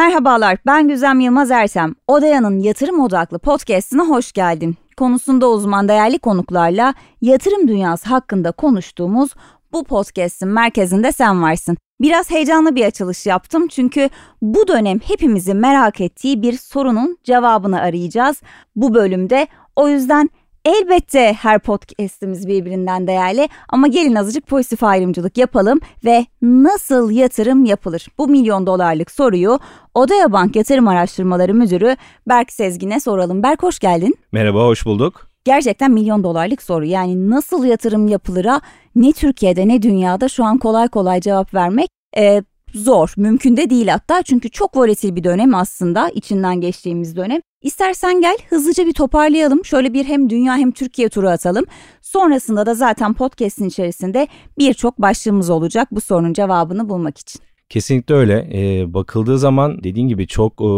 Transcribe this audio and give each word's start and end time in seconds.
Merhabalar, 0.00 0.58
ben 0.66 0.88
Güzem 0.88 1.20
Yılmaz 1.20 1.50
Ersem. 1.50 1.94
Odaya'nın 2.08 2.58
yatırım 2.58 3.00
odaklı 3.00 3.38
podcastine 3.38 4.02
hoş 4.02 4.32
geldin. 4.32 4.76
Konusunda 4.96 5.48
uzman 5.48 5.88
değerli 5.88 6.18
konuklarla 6.18 6.94
yatırım 7.20 7.68
dünyası 7.68 8.08
hakkında 8.08 8.52
konuştuğumuz 8.52 9.34
bu 9.72 9.84
podcast'in 9.84 10.48
merkezinde 10.48 11.12
sen 11.12 11.42
varsın. 11.42 11.76
Biraz 12.00 12.30
heyecanlı 12.30 12.74
bir 12.74 12.84
açılış 12.84 13.26
yaptım 13.26 13.68
çünkü 13.68 14.08
bu 14.42 14.68
dönem 14.68 14.98
hepimizin 14.98 15.56
merak 15.56 16.00
ettiği 16.00 16.42
bir 16.42 16.52
sorunun 16.52 17.18
cevabını 17.24 17.80
arayacağız 17.80 18.42
bu 18.76 18.94
bölümde. 18.94 19.46
O 19.76 19.88
yüzden 19.88 20.30
Elbette 20.64 21.32
her 21.32 21.58
podcast'imiz 21.58 22.48
birbirinden 22.48 23.06
değerli 23.06 23.48
ama 23.68 23.86
gelin 23.86 24.14
azıcık 24.14 24.46
pozitif 24.46 24.84
ayrımcılık 24.84 25.38
yapalım 25.38 25.80
ve 26.04 26.26
nasıl 26.42 27.10
yatırım 27.10 27.64
yapılır? 27.64 28.06
Bu 28.18 28.28
milyon 28.28 28.66
dolarlık 28.66 29.10
soruyu 29.10 29.58
Odaya 29.94 30.32
Bank 30.32 30.56
Yatırım 30.56 30.88
Araştırmaları 30.88 31.54
Müdürü 31.54 31.96
Berk 32.28 32.52
Sezgin'e 32.52 33.00
soralım. 33.00 33.42
Berk 33.42 33.62
hoş 33.62 33.78
geldin. 33.78 34.14
Merhaba, 34.32 34.66
hoş 34.66 34.86
bulduk. 34.86 35.30
Gerçekten 35.44 35.90
milyon 35.90 36.24
dolarlık 36.24 36.62
soru. 36.62 36.84
Yani 36.84 37.30
nasıl 37.30 37.64
yatırım 37.64 38.08
yapılıra 38.08 38.60
ne 38.94 39.12
Türkiye'de 39.12 39.68
ne 39.68 39.82
dünyada 39.82 40.28
şu 40.28 40.44
an 40.44 40.58
kolay 40.58 40.88
kolay 40.88 41.20
cevap 41.20 41.54
vermek 41.54 41.88
e, 42.16 42.42
zor. 42.74 43.14
Mümkün 43.16 43.56
de 43.56 43.70
değil 43.70 43.88
hatta 43.88 44.22
çünkü 44.22 44.50
çok 44.50 44.76
volatil 44.76 45.16
bir 45.16 45.24
dönem 45.24 45.54
aslında 45.54 46.08
içinden 46.08 46.60
geçtiğimiz 46.60 47.16
dönem. 47.16 47.40
İstersen 47.62 48.20
gel 48.20 48.36
hızlıca 48.48 48.86
bir 48.86 48.92
toparlayalım. 48.92 49.64
Şöyle 49.64 49.94
bir 49.94 50.04
hem 50.04 50.30
dünya 50.30 50.56
hem 50.56 50.70
Türkiye 50.70 51.08
turu 51.08 51.28
atalım. 51.28 51.64
Sonrasında 52.02 52.66
da 52.66 52.74
zaten 52.74 53.14
podcast'in 53.14 53.68
içerisinde 53.68 54.28
birçok 54.58 54.98
başlığımız 54.98 55.50
olacak 55.50 55.88
bu 55.90 56.00
sorunun 56.00 56.32
cevabını 56.32 56.88
bulmak 56.88 57.18
için. 57.18 57.40
Kesinlikle 57.68 58.14
öyle. 58.14 58.48
Ee, 58.52 58.94
bakıldığı 58.94 59.38
zaman 59.38 59.84
dediğin 59.84 60.08
gibi 60.08 60.26
çok 60.26 60.52
e, 60.52 60.70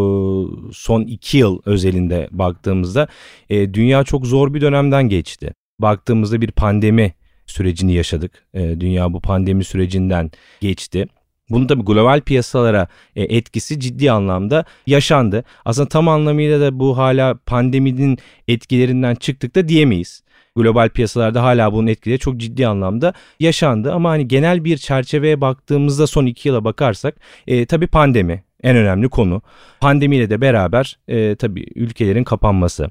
son 0.73 1.03
iki 1.03 1.39
yıl 1.39 1.59
özelinde 1.67 2.29
baktığımızda 2.31 3.09
e, 3.51 3.75
dünya 3.75 4.05
çok 4.05 4.27
zor 4.27 4.55
bir 4.55 4.61
dönemden 4.61 5.09
geçti. 5.09 5.55
Baktığımızda 5.79 6.41
bir 6.41 6.51
pandemi 6.51 7.15
sürecini 7.47 7.93
yaşadık. 7.93 8.47
E, 8.55 8.81
dünya 8.81 9.13
bu 9.13 9.21
pandemi 9.21 9.65
sürecinden 9.65 10.31
geçti. 10.61 11.07
Bunun 11.51 11.67
tabii 11.67 11.83
global 11.83 12.21
piyasalara 12.21 12.89
e, 13.17 13.23
etkisi 13.23 13.81
ciddi 13.81 14.11
anlamda 14.11 14.65
yaşandı. 14.87 15.45
Aslında 15.65 15.89
tam 15.89 16.09
anlamıyla 16.09 16.61
da 16.61 16.81
bu 16.81 16.99
hala 16.99 17.35
pandeminin 17.47 18.19
etkilerinden 18.49 19.15
çıktık 19.15 19.55
da 19.55 19.69
diyemeyiz. 19.69 20.23
Global 20.57 20.89
piyasalarda 20.89 21.43
hala 21.43 21.73
bunun 21.73 21.87
etkileri 21.87 22.19
çok 22.19 22.37
ciddi 22.37 22.67
anlamda 22.67 23.13
yaşandı 23.41 23.93
ama 23.93 24.11
hani 24.11 24.29
genel 24.29 24.65
bir 24.65 24.77
çerçeveye 24.77 25.41
baktığımızda 25.41 26.07
son 26.07 26.27
iki 26.27 26.49
yıla 26.49 26.65
bakarsak 26.65 27.15
e, 27.47 27.67
tabii 27.67 27.87
pandemi 27.87 28.45
en 28.63 28.77
önemli 28.77 29.09
konu. 29.09 29.43
Pandemiyle 29.81 30.31
de 30.31 30.41
beraber 30.41 30.99
e, 31.09 31.37
tabii 31.37 31.67
ülkelerin 31.75 32.25
kapanması. 32.25 32.91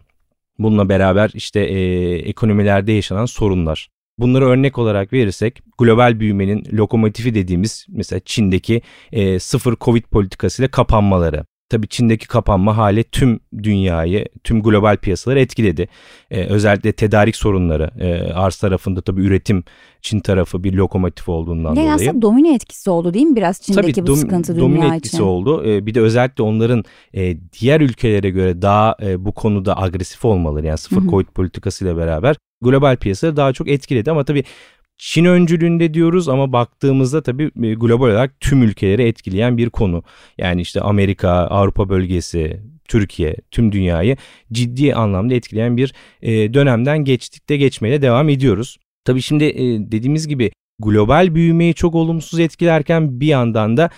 Bununla 0.60 0.90
beraber 0.90 1.32
işte 1.34 1.60
e, 1.60 2.14
ekonomilerde 2.16 2.92
yaşanan 2.92 3.26
sorunlar. 3.26 3.90
Bunları 4.20 4.46
örnek 4.46 4.78
olarak 4.78 5.14
verirsek 5.14 5.62
global 5.78 6.20
büyümenin 6.20 6.64
lokomotifi 6.74 7.36
dediğimiz 7.36 7.86
mesela 7.90 8.20
Çin'deki 8.26 8.82
e, 9.12 9.40
sıfır 9.40 9.76
Covid 9.76 10.04
politikasıyla 10.04 10.72
kapanmaları. 10.72 11.46
Tabii 11.72 11.88
Çin'deki 11.88 12.28
kapanma 12.28 12.78
hali 12.78 13.04
tüm 13.04 13.40
dünyayı, 13.64 14.26
tüm 14.44 14.64
global 14.64 14.98
piyasaları 14.98 15.40
etkiledi. 15.40 15.88
Ee, 16.32 16.46
özellikle 16.46 16.92
tedarik 16.92 17.36
sorunları, 17.36 17.92
e, 18.00 18.34
arz 18.34 18.56
tarafında 18.56 19.02
tabii 19.02 19.22
üretim 19.22 19.64
Çin 20.02 20.20
tarafı 20.20 20.64
bir 20.64 20.74
lokomotif 20.74 21.30
olduğundan 21.30 21.76
dolayı. 21.76 21.92
Aslında 21.92 22.22
domine 22.22 22.56
etkisi 22.56 22.90
oldu 22.90 23.14
değil 23.14 23.26
mi 23.26 23.36
biraz 23.36 23.62
Çin'deki 23.62 23.94
tabii, 23.94 24.04
bu 24.04 24.08
dom, 24.08 24.16
sıkıntı 24.16 24.56
dünya 24.56 24.62
domine 24.66 24.96
etkisi 24.96 25.24
oldu. 25.24 25.66
Ee, 25.66 25.86
bir 25.86 25.94
de 25.94 26.02
özellikle 26.02 26.44
onların 26.44 26.84
e, 27.14 27.38
diğer 27.60 27.82
ülkelere 27.82 28.30
göre 28.30 28.62
daha 28.62 28.98
e, 29.02 29.26
bu 29.26 29.32
konuda 29.32 29.82
agresif 29.82 30.26
olmaları 30.26 30.66
yani 30.68 30.78
sıfır 30.78 31.08
Covid 31.08 31.28
politikasıyla 31.28 31.98
beraber 31.98 32.36
global 32.62 32.98
piyasaları 32.98 33.38
daha 33.38 33.54
çok 33.54 33.68
etkiledi 33.68 34.12
ama 34.12 34.24
tabii 34.24 34.44
Çin 35.04 35.26
öncülüğünde 35.26 35.94
diyoruz 35.94 36.30
ama 36.30 36.54
baktığımızda 36.54 37.24
tabii 37.24 37.44
e, 37.64 37.74
global 37.74 38.06
olarak 38.06 38.40
tüm 38.40 38.64
ülkeleri 38.64 39.04
etkileyen 39.04 39.58
bir 39.58 39.70
konu. 39.70 40.04
Yani 40.38 40.62
işte 40.62 40.82
Amerika, 40.82 41.32
Avrupa 41.32 41.90
bölgesi, 41.90 42.62
Türkiye, 42.88 43.36
tüm 43.52 43.72
dünyayı 43.72 44.18
ciddi 44.52 44.96
anlamda 44.96 45.34
etkileyen 45.34 45.78
bir 45.78 45.94
e, 46.22 46.54
dönemden 46.54 46.98
geçtik 46.98 47.50
de 47.50 47.58
geçmeye 47.58 48.02
devam 48.02 48.30
ediyoruz. 48.30 48.78
Tabii 49.06 49.22
şimdi 49.22 49.44
e, 49.44 49.92
dediğimiz 49.92 50.28
gibi 50.28 50.52
global 50.80 51.36
büyümeyi 51.36 51.74
çok 51.74 51.96
olumsuz 51.96 52.40
etkilerken 52.40 53.20
bir 53.20 53.28
yandan 53.28 53.78
da 53.78 53.90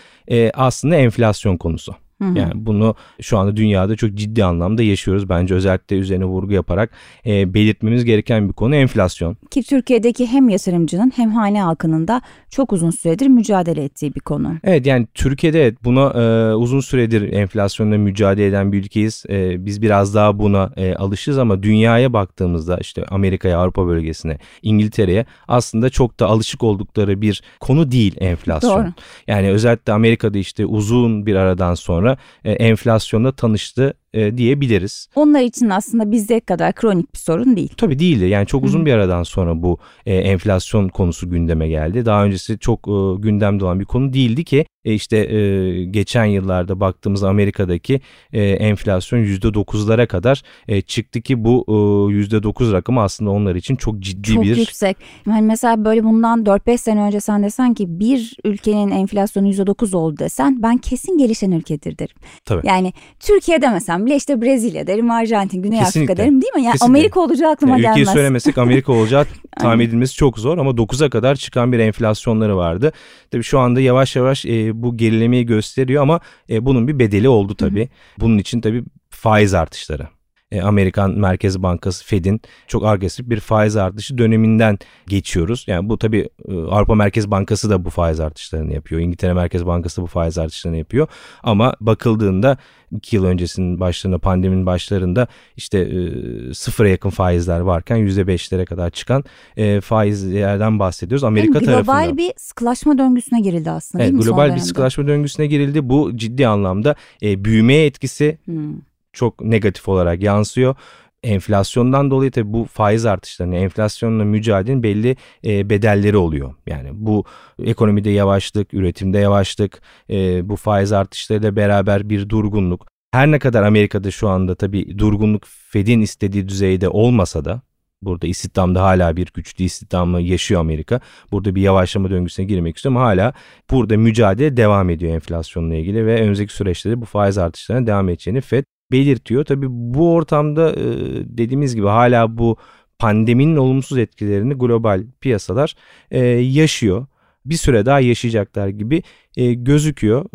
aslında 0.54 0.96
enflasyon 0.96 1.58
konusu. 1.58 1.96
Hı 2.22 2.40
Yani 2.40 2.52
bunu 2.56 2.96
şu 3.22 3.38
anda 3.38 3.58
dünyada 3.58 3.96
çok 3.96 4.14
ciddi 4.14 4.46
anlamda 4.46 4.84
yaşıyoruz. 4.84 5.30
Bence 5.30 5.56
özellikle 5.56 5.96
üzerine 5.96 6.26
vurgu 6.26 6.54
yaparak 6.54 6.90
e, 7.26 7.54
belirtmemiz 7.54 8.06
gereken 8.06 8.48
bir 8.48 8.54
konu 8.54 8.76
enflasyon. 8.76 9.38
Ki 9.52 9.64
Türkiye'deki 9.64 10.28
hem 10.28 10.50
yatırımcının 10.50 11.12
hem 11.16 11.32
hane 11.32 11.62
halkının 11.62 12.08
da 12.08 12.22
çok 12.50 12.74
uzun 12.74 12.90
süredir 12.90 13.28
mücadele 13.28 13.84
ettiği 13.84 14.16
bir 14.16 14.20
konu. 14.20 14.54
Evet 14.64 14.86
yani 14.86 15.08
Türkiye'de 15.14 15.76
buna 15.84 16.10
e, 16.22 16.56
uzun 16.56 16.80
süredir 16.80 17.34
enflasyonla 17.34 17.98
mücadele 17.98 18.48
eden 18.48 18.72
bir 18.72 18.80
ülkeyiz. 18.80 19.24
E, 19.30 19.66
biz 19.66 19.82
biraz 19.82 20.16
daha 20.16 20.40
buna 20.40 20.72
e, 20.78 20.96
alışız 20.96 21.38
ama 21.38 21.64
dünyaya 21.64 22.14
baktığımızda 22.14 22.78
işte 22.78 23.06
Amerika'ya, 23.06 23.60
Avrupa 23.60 23.88
bölgesine, 23.88 24.38
İngiltere'ye 24.62 25.26
aslında 25.48 25.90
çok 25.90 26.20
da 26.20 26.28
alışık 26.28 26.64
oldukları 26.64 27.22
bir 27.22 27.44
konu 27.60 27.92
değil 27.92 28.16
enflasyon. 28.20 28.84
Doğru. 28.84 28.94
Yani 29.28 29.50
özellikle 29.50 29.94
Amerika'da 29.94 30.38
işte 30.38 30.66
uzun 30.66 31.26
bir 31.26 31.36
aradan 31.36 31.74
sonra 31.74 32.03
e, 32.44 32.52
enflasyonla 32.52 33.32
tanıştı 33.36 33.94
e, 34.14 34.38
diyebiliriz. 34.38 35.08
Onlar 35.16 35.42
için 35.42 35.70
aslında 35.70 36.12
bizde 36.12 36.40
kadar 36.40 36.74
kronik 36.74 37.14
bir 37.14 37.20
sorun 37.20 37.56
değil. 37.56 37.74
Tabii 37.78 38.00
değildi. 38.00 38.26
Yani 38.26 38.48
çok 38.48 38.64
uzun 38.64 38.86
bir 38.86 38.94
aradan 38.94 39.24
sonra 39.24 39.62
bu 39.62 39.78
e, 40.06 40.16
enflasyon 40.16 40.88
konusu 40.90 41.30
gündeme 41.30 41.68
geldi. 41.68 42.06
Daha 42.06 42.26
öncesi 42.26 42.60
çok 42.60 42.88
e, 42.88 43.22
gündemde 43.22 43.66
olan 43.66 43.80
bir 43.80 43.86
konu 43.86 44.14
değildi 44.14 44.44
ki 44.44 44.66
e, 44.86 44.94
işte 44.94 45.18
e, 45.18 45.84
geçen 45.86 46.26
yıllarda 46.26 46.80
baktığımız 46.80 47.24
Amerika'daki 47.24 48.02
e, 48.34 48.44
enflasyon 48.44 49.20
%9'lara 49.20 50.08
kadar 50.08 50.42
e, 50.68 50.82
çıktı 50.82 51.22
ki 51.22 51.44
bu 51.44 51.66
e, 51.68 51.72
%9 51.72 52.74
rakamı 52.74 53.02
aslında 53.02 53.32
onlar 53.32 53.56
için 53.56 53.76
çok 53.76 54.00
ciddi 54.00 54.34
çok 54.34 54.44
bir... 54.44 54.50
Çok 54.50 54.58
yüksek. 54.58 54.98
Yani 55.28 55.42
mesela 55.42 55.86
böyle 55.86 56.04
bundan 56.04 56.44
4-5 56.44 56.78
sene 56.78 57.02
önce 57.02 57.20
sen 57.20 57.44
desen 57.44 57.74
ki 57.74 58.00
bir 58.00 58.36
ülkenin 58.44 58.92
enflasyonu 58.92 59.48
%9 59.48 59.96
oldu 59.96 60.18
desen 60.18 60.64
ben 60.64 60.78
kesin 60.78 61.18
gelişen 61.18 61.52
ülkedir 61.52 61.98
derim. 61.98 62.16
Tabii. 62.46 62.68
Yani 62.68 62.94
Türkiye'de 63.20 63.70
mesela 63.70 64.03
bile 64.06 64.16
işte 64.16 64.42
Brezilya 64.42 64.88
derim, 64.88 65.12
Arjantin, 65.12 65.62
Güney 65.62 65.80
Kesinlikle. 65.80 66.14
Afrika 66.14 66.24
derim 66.24 66.42
değil 66.42 66.54
mi? 66.54 66.64
Yani 66.64 66.74
Kesinlikle. 66.74 67.00
Amerika 67.00 67.20
olacağı 67.20 67.52
aklıma 67.52 67.74
yani 67.74 67.82
gelmez. 67.82 67.98
Ülkeyi 67.98 68.14
söylemesek 68.14 68.58
Amerika 68.58 68.94
olacağı 68.94 69.26
tahmin 69.60 69.86
edilmesi 69.86 70.16
çok 70.16 70.40
zor 70.40 70.58
ama 70.58 70.72
9'a 70.72 71.10
kadar 71.10 71.36
çıkan 71.36 71.72
bir 71.72 71.80
enflasyonları 71.80 72.58
vardı. 72.58 72.92
Tabii 73.32 73.44
şu 73.44 73.60
anda 73.60 73.82
yavaş 73.82 74.16
yavaş 74.16 74.46
e, 74.46 74.82
bu 74.84 74.98
gerilemeyi 74.98 75.46
gösteriyor 75.46 76.02
ama 76.04 76.20
e, 76.50 76.66
bunun 76.66 76.88
bir 76.88 77.00
bedeli 77.00 77.30
oldu 77.30 77.56
tabii. 77.56 77.90
Bunun 78.20 78.38
için 78.38 78.62
tabii 78.62 78.84
faiz 79.10 79.54
artışları. 79.54 80.08
E, 80.54 80.62
Amerikan 80.62 81.12
Merkez 81.12 81.64
Bankası 81.64 82.06
Fed'in 82.06 82.42
çok 82.68 82.86
agresif 82.86 83.30
bir 83.30 83.40
faiz 83.40 83.76
artışı 83.76 84.18
döneminden 84.18 84.78
geçiyoruz. 85.08 85.66
Yani 85.68 85.90
bu 85.90 85.98
tabii 85.98 86.30
e, 86.48 86.54
Avrupa 86.54 86.96
Merkez 86.96 87.32
Bankası 87.32 87.70
da 87.70 87.86
bu 87.86 87.90
faiz 87.90 88.20
artışlarını 88.20 88.74
yapıyor. 88.74 89.02
İngiltere 89.02 89.34
Merkez 89.34 89.66
Bankası 89.66 89.98
da 89.98 90.02
bu 90.02 90.08
faiz 90.08 90.38
artışlarını 90.38 90.78
yapıyor. 90.78 91.08
Ama 91.44 91.74
bakıldığında 91.82 92.58
iki 92.92 93.16
yıl 93.16 93.26
öncesinin 93.26 93.80
başlarında 93.80 94.20
pandeminin 94.20 94.66
başlarında 94.66 95.28
işte 95.58 95.80
e, 95.80 96.54
sıfıra 96.54 96.90
yakın 96.90 97.10
faizler 97.10 97.60
varken 97.60 97.96
yüzde 97.96 98.28
beşlere 98.28 98.66
kadar 98.66 98.90
çıkan 98.90 99.24
e, 99.58 99.82
faizlerden 99.82 100.80
bahsediyoruz. 100.80 101.24
Amerika 101.24 101.54
yani 101.54 101.66
global 101.66 101.84
tarafında. 101.84 102.06
Global 102.06 102.18
bir 102.18 102.32
sıkılaşma 102.38 102.98
döngüsüne 102.98 103.42
girildi 103.42 103.72
aslında 103.72 104.04
evet, 104.04 104.14
değil 104.14 104.24
mi? 104.24 104.26
Global 104.26 104.56
bir 104.56 104.60
sıkılaşma 104.60 105.08
döngüsüne 105.08 105.48
girildi. 105.48 105.90
Bu 105.90 106.18
ciddi 106.18 106.48
anlamda 106.48 106.96
e, 107.22 107.46
büyümeye 107.46 107.86
etkisi 107.86 108.38
hmm 108.46 108.93
çok 109.14 109.42
negatif 109.42 109.90
olarak 109.90 110.24
yansıyor. 110.24 110.76
Enflasyondan 111.24 112.12
dolayı 112.12 112.32
tabii 112.32 112.54
bu 112.54 112.66
faiz 112.66 113.06
artışlarının 113.06 113.56
enflasyonla 113.56 114.24
mücadelenin 114.24 114.84
belli 114.84 115.16
e, 115.46 115.70
bedelleri 115.70 116.18
oluyor. 116.18 116.54
Yani 116.68 116.90
bu 116.94 117.26
ekonomide 117.64 118.10
yavaşlık, 118.10 118.74
üretimde 118.74 119.18
yavaşlık, 119.18 119.82
e, 120.10 120.50
bu 120.50 120.56
faiz 120.56 120.92
artışlarıyla 120.92 121.56
beraber 121.56 122.10
bir 122.10 122.30
durgunluk. 122.30 122.88
Her 123.12 123.32
ne 123.32 123.40
kadar 123.40 123.64
Amerika'da 123.64 124.12
şu 124.12 124.30
anda 124.30 124.56
tabii 124.56 124.98
durgunluk 125.00 125.44
Fed'in 125.48 126.02
istediği 126.02 126.48
düzeyde 126.48 126.90
olmasa 126.90 127.46
da 127.46 127.62
Burada 128.06 128.28
istihdamda 128.28 128.84
hala 128.84 129.16
bir 129.16 129.28
güçlü 129.34 129.64
istihdamı 129.64 130.22
yaşıyor 130.22 130.62
Amerika. 130.62 131.00
Burada 131.32 131.56
bir 131.56 131.62
yavaşlama 131.62 132.10
döngüsüne 132.10 132.46
girmek 132.46 132.76
istiyor 132.76 132.96
ama 132.96 133.06
hala 133.06 133.34
burada 133.72 133.98
mücadele 133.98 134.58
devam 134.58 134.90
ediyor 134.90 135.14
enflasyonla 135.14 135.76
ilgili 135.76 136.06
ve 136.06 136.22
önümüzdeki 136.22 136.54
süreçte 136.54 136.90
de 136.90 137.02
bu 137.02 137.06
faiz 137.06 137.38
artışlarına 137.38 137.88
devam 137.88 138.10
edeceğini 138.10 138.42
Fed 138.42 138.64
belirtiyor. 138.92 139.46
Tabii 139.46 139.68
bu 139.70 140.14
ortamda 140.14 140.72
e, 140.72 140.84
dediğimiz 141.26 141.76
gibi 141.76 141.88
hala 141.88 142.38
bu 142.38 142.58
pandeminin 143.00 143.56
olumsuz 143.56 143.98
etkilerini 143.98 144.54
global 144.54 145.04
piyasalar 145.22 145.76
e, 146.12 146.20
yaşıyor. 146.28 147.06
Bir 147.46 147.56
süre 147.56 147.86
daha 147.86 148.00
yaşayacaklar 148.00 148.68
gibi 148.68 149.04
e, 149.38 149.54
gözüküyor. 149.54 150.26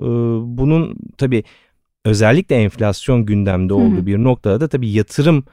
Bunun 0.58 0.96
tabii 1.18 1.44
özellikle 2.04 2.56
enflasyon 2.56 3.26
gündemde 3.26 3.74
olduğu 3.74 4.06
bir 4.06 4.18
noktada 4.18 4.60
da 4.60 4.68
tabii 4.68 4.90
yatırım 4.90 5.44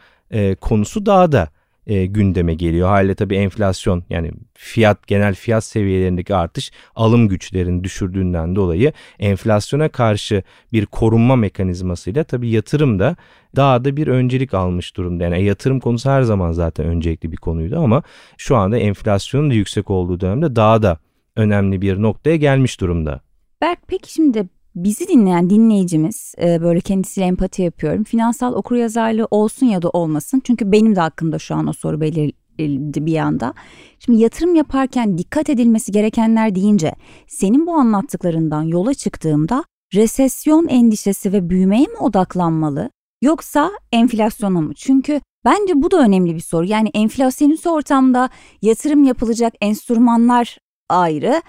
konusu 0.62 1.06
daha 1.06 1.31
da 1.31 1.50
e, 1.87 2.05
gündeme 2.05 2.53
geliyor. 2.53 2.89
Haliyle 2.89 3.15
tabii 3.15 3.35
enflasyon 3.35 4.03
yani 4.09 4.31
fiyat 4.53 5.07
genel 5.07 5.35
fiyat 5.35 5.63
seviyelerindeki 5.63 6.35
artış 6.35 6.71
alım 6.95 7.27
güçlerini 7.27 7.83
düşürdüğünden 7.83 8.55
dolayı 8.55 8.93
enflasyona 9.19 9.89
karşı 9.89 10.43
bir 10.73 10.85
korunma 10.85 11.35
mekanizmasıyla 11.35 12.23
tabii 12.23 12.49
yatırım 12.49 12.99
da 12.99 13.15
daha 13.55 13.85
da 13.85 13.97
bir 13.97 14.07
öncelik 14.07 14.53
almış 14.53 14.97
durumda. 14.97 15.23
Yani 15.23 15.43
yatırım 15.43 15.79
konusu 15.79 16.09
her 16.09 16.21
zaman 16.21 16.51
zaten 16.51 16.85
öncelikli 16.85 17.31
bir 17.31 17.37
konuydu 17.37 17.79
ama 17.79 18.03
şu 18.37 18.55
anda 18.55 18.77
enflasyonun 18.77 19.49
da 19.49 19.53
yüksek 19.53 19.89
olduğu 19.89 20.19
dönemde 20.19 20.55
daha 20.55 20.83
da 20.83 20.99
önemli 21.35 21.81
bir 21.81 22.01
noktaya 22.01 22.35
gelmiş 22.35 22.81
durumda. 22.81 23.21
Berk 23.61 23.79
peki 23.87 24.13
şimdi 24.13 24.47
bizi 24.75 25.07
dinleyen 25.07 25.50
dinleyicimiz 25.50 26.36
e, 26.42 26.62
böyle 26.62 26.80
kendisiyle 26.80 27.27
empati 27.27 27.62
yapıyorum. 27.62 28.04
Finansal 28.04 28.54
okuryazarlığı 28.54 29.27
olsun 29.31 29.66
ya 29.66 29.81
da 29.81 29.89
olmasın. 29.89 30.42
Çünkü 30.44 30.72
benim 30.72 30.95
de 30.95 31.00
hakkında 31.00 31.39
şu 31.39 31.56
an 31.56 31.68
o 31.68 31.74
soru 31.74 32.01
belirledi 32.01 33.06
bir 33.06 33.12
yanda. 33.12 33.54
Şimdi 34.00 34.22
yatırım 34.22 34.56
yaparken 34.56 35.18
dikkat 35.18 35.50
edilmesi 35.50 35.92
gerekenler 35.92 36.56
deyince 36.56 36.95
senin 37.27 37.68
bu 37.68 37.74
anlattıklarından 37.74 38.63
yola 38.63 38.94
çıktığımda 38.94 39.63
resesyon 39.94 40.68
endişesi 40.68 41.33
ve 41.33 41.50
büyümeye 41.50 41.86
mi 41.86 41.98
odaklanmalı 42.00 42.89
yoksa 43.21 43.71
enflasyona 43.92 44.62
mı? 44.62 44.74
Çünkü 44.74 45.21
bence 45.45 45.74
bu 45.75 45.92
da 45.92 46.00
önemli 46.00 46.36
bir 46.36 46.39
soru. 46.39 46.66
Yani 46.66 46.89
enflasyonist 46.94 47.68
ortamda 47.68 48.30
yatırım 48.62 49.04
yapılacak 49.04 49.54
enstrümanlar 49.62 50.57
ayrı 50.89 51.41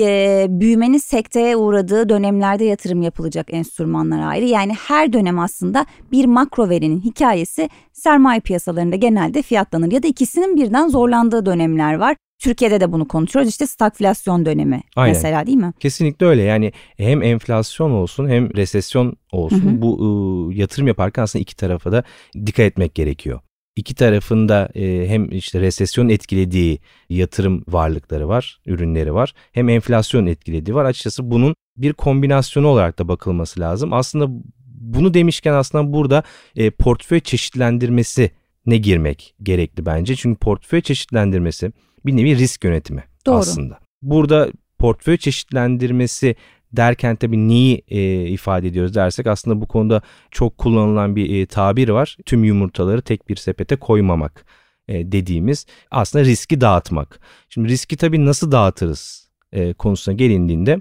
e, 0.00 0.46
büyümenin 0.48 0.98
sekteye 0.98 1.56
uğradığı 1.56 2.08
dönemlerde 2.08 2.64
yatırım 2.64 3.02
yapılacak 3.02 3.46
enstrümanlar 3.52 4.28
ayrı. 4.28 4.44
Yani 4.44 4.72
her 4.72 5.12
dönem 5.12 5.38
aslında 5.38 5.86
bir 6.12 6.24
makro 6.24 6.68
verinin 6.68 7.00
hikayesi 7.00 7.70
sermaye 7.92 8.40
piyasalarında 8.40 8.96
genelde 8.96 9.42
fiyatlanır 9.42 9.92
ya 9.92 10.02
da 10.02 10.06
ikisinin 10.06 10.56
birden 10.56 10.88
zorlandığı 10.88 11.46
dönemler 11.46 11.94
var. 11.94 12.16
Türkiye'de 12.38 12.80
de 12.80 12.92
bunu 12.92 13.08
konuşuyoruz 13.08 13.50
işte 13.50 13.66
stagflasyon 13.66 14.46
dönemi 14.46 14.82
Aynen. 14.96 15.16
mesela 15.16 15.46
değil 15.46 15.56
mi? 15.56 15.72
Kesinlikle 15.80 16.26
öyle 16.26 16.42
yani 16.42 16.72
hem 16.96 17.22
enflasyon 17.22 17.90
olsun 17.90 18.28
hem 18.28 18.54
resesyon 18.54 19.16
olsun 19.32 19.64
hı 19.64 19.76
hı. 19.76 19.82
bu 19.82 20.02
ıı, 20.02 20.54
yatırım 20.54 20.86
yaparken 20.86 21.22
aslında 21.22 21.40
iki 21.42 21.56
tarafa 21.56 21.92
da 21.92 22.04
dikkat 22.46 22.66
etmek 22.66 22.94
gerekiyor 22.94 23.40
iki 23.76 23.94
tarafında 23.94 24.68
e, 24.74 25.08
hem 25.08 25.30
işte 25.30 25.60
resesyon 25.60 26.08
etkilediği 26.08 26.78
yatırım 27.08 27.64
varlıkları 27.68 28.28
var, 28.28 28.60
ürünleri 28.66 29.14
var. 29.14 29.34
Hem 29.52 29.68
enflasyon 29.68 30.26
etkilediği 30.26 30.74
var. 30.74 30.84
Açıkçası 30.84 31.30
bunun 31.30 31.54
bir 31.76 31.92
kombinasyonu 31.92 32.66
olarak 32.66 32.98
da 32.98 33.08
bakılması 33.08 33.60
lazım. 33.60 33.92
Aslında 33.92 34.26
bunu 34.66 35.14
demişken 35.14 35.52
aslında 35.52 35.92
burada 35.92 36.22
e, 36.56 36.70
portföy 36.70 37.20
çeşitlendirmesi 37.20 38.30
ne 38.66 38.76
girmek 38.76 39.34
gerekli 39.42 39.86
bence. 39.86 40.16
Çünkü 40.16 40.38
portföy 40.38 40.80
çeşitlendirmesi 40.80 41.72
bir 42.06 42.16
nevi 42.16 42.38
risk 42.38 42.64
yönetimi 42.64 43.04
Doğru. 43.26 43.36
aslında. 43.36 43.78
Burada 44.02 44.48
portföy 44.78 45.16
çeşitlendirmesi 45.16 46.36
derken 46.72 47.16
tabii 47.16 47.48
neyi 47.48 47.82
e, 47.88 48.28
ifade 48.28 48.68
ediyoruz 48.68 48.94
dersek 48.94 49.26
aslında 49.26 49.60
bu 49.60 49.66
konuda 49.66 50.02
çok 50.30 50.58
kullanılan 50.58 51.16
bir 51.16 51.40
e, 51.42 51.46
tabir 51.46 51.88
var. 51.88 52.16
Tüm 52.26 52.44
yumurtaları 52.44 53.02
tek 53.02 53.28
bir 53.28 53.36
sepete 53.36 53.76
koymamak 53.76 54.44
e, 54.88 55.12
dediğimiz 55.12 55.66
aslında 55.90 56.24
riski 56.24 56.60
dağıtmak. 56.60 57.20
Şimdi 57.48 57.68
riski 57.68 57.96
tabii 57.96 58.26
nasıl 58.26 58.52
dağıtırız 58.52 59.28
e, 59.52 59.72
konusuna 59.72 60.14
gelindiğinde 60.14 60.80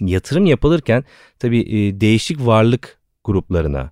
yatırım 0.00 0.46
yapılırken 0.46 1.04
tabii 1.38 1.60
e, 1.60 2.00
değişik 2.00 2.46
varlık 2.46 2.98
gruplarına, 3.24 3.90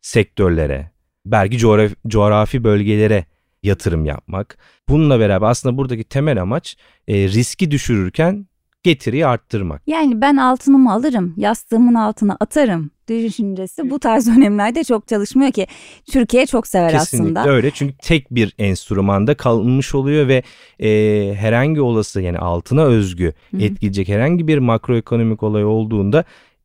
sektörlere, 0.00 0.90
belki 1.26 1.58
coğrafi, 1.58 1.94
coğrafi 2.08 2.64
bölgelere 2.64 3.26
yatırım 3.62 4.04
yapmak. 4.04 4.58
Bununla 4.88 5.20
beraber 5.20 5.46
aslında 5.46 5.76
buradaki 5.76 6.04
temel 6.04 6.42
amaç 6.42 6.76
e, 7.08 7.14
riski 7.14 7.70
düşürürken 7.70 8.46
getiriyi 8.84 9.26
arttırmak. 9.26 9.82
Yani 9.86 10.20
ben 10.20 10.36
altınımı 10.36 10.92
alırım, 10.92 11.34
yastığımın 11.36 11.94
altına 11.94 12.36
atarım 12.40 12.90
düşüncesi 13.08 13.90
bu 13.90 13.98
tarz 13.98 14.26
dönemlerde 14.26 14.84
çok 14.84 15.08
çalışmıyor 15.08 15.52
ki. 15.52 15.66
Türkiye 16.12 16.46
çok 16.46 16.66
sever 16.66 16.90
Kesinlikle 16.90 17.18
aslında. 17.18 17.40
Kesinlikle 17.40 17.56
öyle 17.56 17.70
çünkü 17.70 17.94
tek 18.02 18.30
bir 18.30 18.54
enstrümanda 18.58 19.34
kalmış 19.34 19.94
oluyor 19.94 20.28
ve 20.28 20.42
e, 20.80 21.34
herhangi 21.34 21.80
olası 21.80 22.20
yani 22.20 22.38
altına 22.38 22.84
özgü 22.84 23.32
Hı-hı. 23.50 23.62
etkileyecek 23.62 24.08
herhangi 24.08 24.48
bir 24.48 24.58
makroekonomik 24.58 25.42
olay 25.42 25.64
olduğunda 25.64 26.24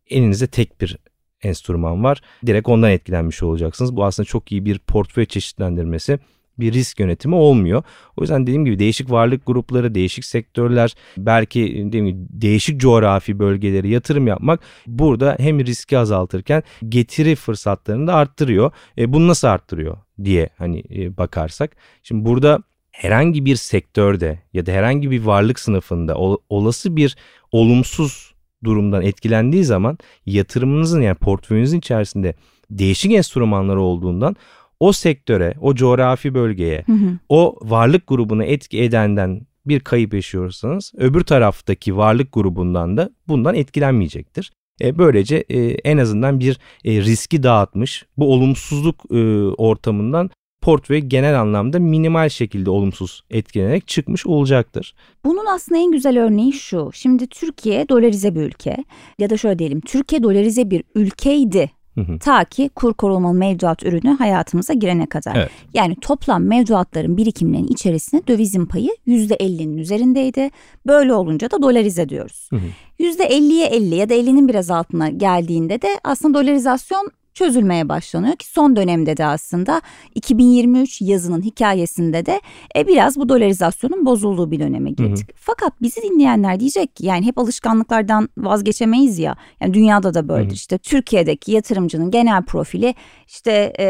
elinizde 0.09 0.47
tek 0.47 0.81
bir 0.81 0.97
enstrüman 1.43 2.03
var. 2.03 2.21
Direkt 2.45 2.69
ondan 2.69 2.91
etkilenmiş 2.91 3.43
olacaksınız. 3.43 3.95
Bu 3.95 4.05
aslında 4.05 4.25
çok 4.27 4.51
iyi 4.51 4.65
bir 4.65 4.79
portföy 4.79 5.25
çeşitlendirmesi 5.25 6.19
bir 6.59 6.73
risk 6.73 6.99
yönetimi 6.99 7.35
olmuyor. 7.35 7.83
O 8.17 8.21
yüzden 8.21 8.43
dediğim 8.43 8.65
gibi 8.65 8.79
değişik 8.79 9.11
varlık 9.11 9.45
grupları, 9.45 9.95
değişik 9.95 10.25
sektörler, 10.25 10.95
belki 11.17 11.83
dediğim 11.87 12.05
gibi 12.05 12.17
değişik 12.29 12.79
coğrafi 12.79 13.39
bölgeleri 13.39 13.89
yatırım 13.89 14.27
yapmak 14.27 14.59
burada 14.87 15.35
hem 15.39 15.65
riski 15.65 15.97
azaltırken 15.97 16.63
getiri 16.89 17.35
fırsatlarını 17.35 18.07
da 18.07 18.13
arttırıyor. 18.13 18.71
E, 18.97 19.13
bunu 19.13 19.27
nasıl 19.27 19.47
arttırıyor 19.47 19.97
diye 20.23 20.49
hani 20.57 20.83
e, 20.95 21.17
bakarsak. 21.17 21.75
Şimdi 22.03 22.25
burada 22.25 22.59
herhangi 22.91 23.45
bir 23.45 23.55
sektörde 23.55 24.39
ya 24.53 24.65
da 24.65 24.71
herhangi 24.71 25.11
bir 25.11 25.23
varlık 25.23 25.59
sınıfında 25.59 26.15
olası 26.49 26.95
bir 26.95 27.17
olumsuz 27.51 28.33
durumdan 28.63 29.01
etkilendiği 29.01 29.63
zaman 29.63 29.97
yatırımınızın 30.25 31.01
yani 31.01 31.15
portföyünüzün 31.15 31.79
içerisinde 31.79 32.33
değişik 32.71 33.11
enstrümanlar 33.11 33.75
olduğundan 33.75 34.35
o 34.79 34.91
sektöre, 34.91 35.53
o 35.61 35.75
coğrafi 35.75 36.33
bölgeye, 36.33 36.83
hı 36.85 36.93
hı. 36.93 37.17
o 37.29 37.55
varlık 37.61 38.07
grubuna 38.07 38.43
etki 38.43 38.81
edenden 38.83 39.41
bir 39.65 39.79
kayıp 39.79 40.13
yaşıyorsanız 40.13 40.93
öbür 40.97 41.21
taraftaki 41.21 41.97
varlık 41.97 42.33
grubundan 42.33 42.97
da 42.97 43.09
bundan 43.27 43.55
etkilenmeyecektir. 43.55 44.51
E, 44.81 44.97
böylece 44.97 45.35
e, 45.35 45.59
en 45.63 45.97
azından 45.97 46.39
bir 46.39 46.59
e, 46.85 47.01
riski 47.01 47.43
dağıtmış 47.43 48.05
bu 48.17 48.33
olumsuzluk 48.33 49.05
e, 49.11 49.17
ortamından 49.57 50.29
portföy 50.61 50.99
genel 50.99 51.41
anlamda 51.41 51.79
minimal 51.79 52.29
şekilde 52.29 52.69
olumsuz 52.69 53.23
etkilenerek 53.29 53.87
çıkmış 53.87 54.25
olacaktır. 54.25 54.95
Bunun 55.25 55.45
aslında 55.45 55.81
en 55.81 55.91
güzel 55.91 56.19
örneği 56.19 56.53
şu. 56.53 56.89
Şimdi 56.93 57.27
Türkiye 57.27 57.89
dolarize 57.89 58.35
bir 58.35 58.41
ülke 58.41 58.77
ya 59.19 59.29
da 59.29 59.37
şöyle 59.37 59.59
diyelim 59.59 59.81
Türkiye 59.81 60.23
dolarize 60.23 60.69
bir 60.69 60.83
ülkeydi 60.95 61.71
Ta 62.19 62.43
ki 62.45 62.69
kur 62.75 62.93
korumalı 62.93 63.33
mevduat 63.33 63.83
ürünü 63.83 64.17
hayatımıza 64.17 64.73
girene 64.73 65.05
kadar. 65.05 65.35
Evet. 65.35 65.51
Yani 65.73 65.95
toplam 65.95 66.43
mevduatların 66.43 67.17
birikimlerinin 67.17 67.67
içerisinde 67.67 68.27
dövizin 68.27 68.65
payı 68.65 68.89
%50'nin 69.07 69.77
üzerindeydi. 69.77 70.49
Böyle 70.87 71.13
olunca 71.13 71.51
da 71.51 71.61
dolarize 71.61 72.09
diyoruz. 72.09 72.49
Hı 72.49 72.55
hı. 72.55 72.69
%50'ye 72.99 73.65
50 73.65 73.95
ya 73.95 74.09
da 74.09 74.13
50'nin 74.13 74.47
biraz 74.47 74.71
altına 74.71 75.09
geldiğinde 75.09 75.81
de 75.81 75.99
aslında 76.03 76.39
dolarizasyon 76.39 77.11
çözülmeye 77.39 77.89
başlanıyor 77.89 78.35
ki 78.35 78.47
son 78.47 78.75
dönemde 78.75 79.17
de 79.17 79.25
aslında 79.25 79.81
2023 80.15 81.01
yazının 81.01 81.41
hikayesinde 81.41 82.25
de 82.25 82.41
e, 82.75 82.87
biraz 82.87 83.17
bu 83.17 83.29
dolarizasyonun 83.29 84.05
bozulduğu 84.05 84.51
bir 84.51 84.59
döneme 84.59 84.89
girdik. 84.89 85.27
Hı 85.27 85.33
hı. 85.33 85.35
Fakat 85.35 85.81
bizi 85.81 86.01
dinleyenler 86.01 86.59
diyecek 86.59 86.95
ki 86.95 87.05
yani 87.05 87.25
hep 87.25 87.37
alışkanlıklardan 87.37 88.29
vazgeçemeyiz 88.37 89.19
ya. 89.19 89.35
Yani 89.61 89.73
dünyada 89.73 90.13
da. 90.13 90.19
Hı 90.19 90.37
hı. 90.37 90.47
İşte 90.53 90.77
Türkiye'deki 90.77 91.51
yatırımcının 91.51 92.11
genel 92.11 92.43
profili 92.43 92.95
işte 93.27 93.73
e, 93.79 93.85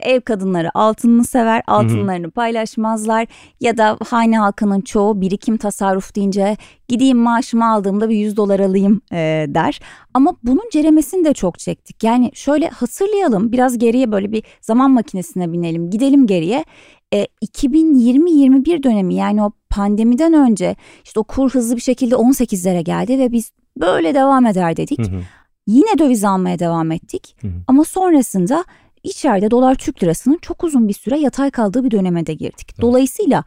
ev 0.00 0.20
kadınları 0.20 0.70
altınını 0.74 1.24
sever, 1.24 1.62
altınlarını 1.66 2.24
hı 2.24 2.28
hı. 2.28 2.30
paylaşmazlar 2.30 3.26
ya 3.60 3.76
da 3.76 3.98
hane 4.08 4.38
halkının 4.38 4.80
çoğu 4.80 5.20
birikim 5.20 5.56
tasarruf 5.56 6.14
deyince 6.14 6.56
gideyim 6.92 7.18
maaşımı 7.18 7.70
aldığımda 7.70 8.08
bir 8.08 8.16
100 8.16 8.36
dolar 8.36 8.60
alayım 8.60 9.00
e, 9.12 9.46
der. 9.48 9.80
Ama 10.14 10.36
bunun 10.42 10.70
ceremesini 10.72 11.24
de 11.24 11.34
çok 11.34 11.58
çektik. 11.58 12.04
Yani 12.04 12.30
şöyle 12.34 12.68
hatırlayalım 12.68 13.52
biraz 13.52 13.78
geriye 13.78 14.12
böyle 14.12 14.32
bir 14.32 14.42
zaman 14.60 14.90
makinesine 14.90 15.52
binelim 15.52 15.90
gidelim 15.90 16.26
geriye. 16.26 16.64
E, 17.14 17.26
2020-21 17.46 18.82
dönemi 18.82 19.14
yani 19.14 19.42
o 19.42 19.52
pandemiden 19.70 20.32
önce 20.32 20.76
işte 21.04 21.20
o 21.20 21.24
kur 21.24 21.50
hızlı 21.50 21.76
bir 21.76 21.80
şekilde 21.80 22.14
18'lere 22.14 22.80
geldi 22.80 23.18
ve 23.18 23.32
biz 23.32 23.52
böyle 23.80 24.14
devam 24.14 24.46
eder 24.46 24.76
dedik. 24.76 24.98
Hı 24.98 25.02
hı. 25.02 25.20
Yine 25.66 25.98
döviz 25.98 26.24
almaya 26.24 26.58
devam 26.58 26.92
ettik 26.92 27.36
hı 27.40 27.48
hı. 27.48 27.52
ama 27.66 27.84
sonrasında 27.84 28.64
içeride 29.02 29.50
dolar 29.50 29.74
Türk 29.74 30.02
lirasının 30.02 30.38
çok 30.42 30.64
uzun 30.64 30.88
bir 30.88 30.92
süre 30.92 31.18
yatay 31.18 31.50
kaldığı 31.50 31.84
bir 31.84 31.90
döneme 31.90 32.26
de 32.26 32.34
girdik. 32.34 32.80
Dolayısıyla 32.80 33.44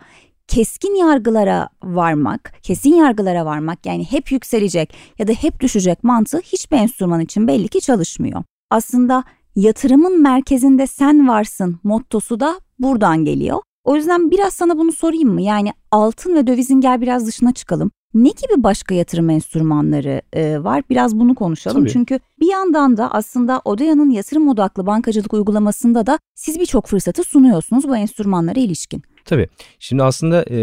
keskin 0.48 0.96
yargılara 0.96 1.70
varmak, 1.84 2.54
kesin 2.62 2.96
yargılara 2.96 3.46
varmak 3.46 3.86
yani 3.86 4.06
hep 4.12 4.32
yükselecek 4.32 4.96
ya 5.20 5.28
da 5.28 5.32
hep 5.32 5.60
düşecek 5.60 6.04
mantığı 6.04 6.40
hiçbir 6.40 6.78
enstrüman 6.78 7.20
için 7.20 7.48
belli 7.48 7.68
ki 7.68 7.82
çalışmıyor. 7.82 8.44
Aslında 8.72 9.24
yatırımın 9.56 10.22
merkezinde 10.22 10.88
sen 10.88 11.28
varsın 11.28 11.80
mottosu 11.84 12.40
da 12.40 12.60
buradan 12.80 13.25
geliyor. 13.25 13.60
O 13.84 13.96
yüzden 13.96 14.32
biraz 14.32 14.54
sana 14.54 14.78
bunu 14.78 14.92
sorayım 14.92 15.34
mı? 15.34 15.42
Yani 15.42 15.74
altın 15.92 16.36
ve 16.36 16.48
dövizin 16.48 16.82
gel 16.82 17.02
biraz 17.02 17.28
dışına 17.28 17.54
çıkalım. 17.54 17.92
Ne 18.14 18.30
gibi 18.30 18.64
başka 18.64 18.96
yatırım 18.96 19.30
enstrümanları 19.30 20.22
e, 20.34 20.64
var? 20.64 20.84
Biraz 20.90 21.20
bunu 21.20 21.36
konuşalım. 21.36 21.82
Tabii. 21.82 21.92
Çünkü 21.92 22.20
bir 22.40 22.52
yandan 22.52 22.98
da 22.98 23.12
aslında 23.12 23.62
Odaya'nın 23.66 24.10
yatırım 24.10 24.48
odaklı 24.48 24.86
bankacılık 24.86 25.34
uygulamasında 25.34 26.06
da 26.08 26.20
siz 26.36 26.60
birçok 26.60 26.88
fırsatı 26.88 27.24
sunuyorsunuz 27.24 27.88
bu 27.88 27.98
enstrümanlara 27.98 28.60
ilişkin. 28.60 29.04
Tabii. 29.25 29.48
Şimdi 29.79 30.03
aslında 30.03 30.44
e, 30.44 30.58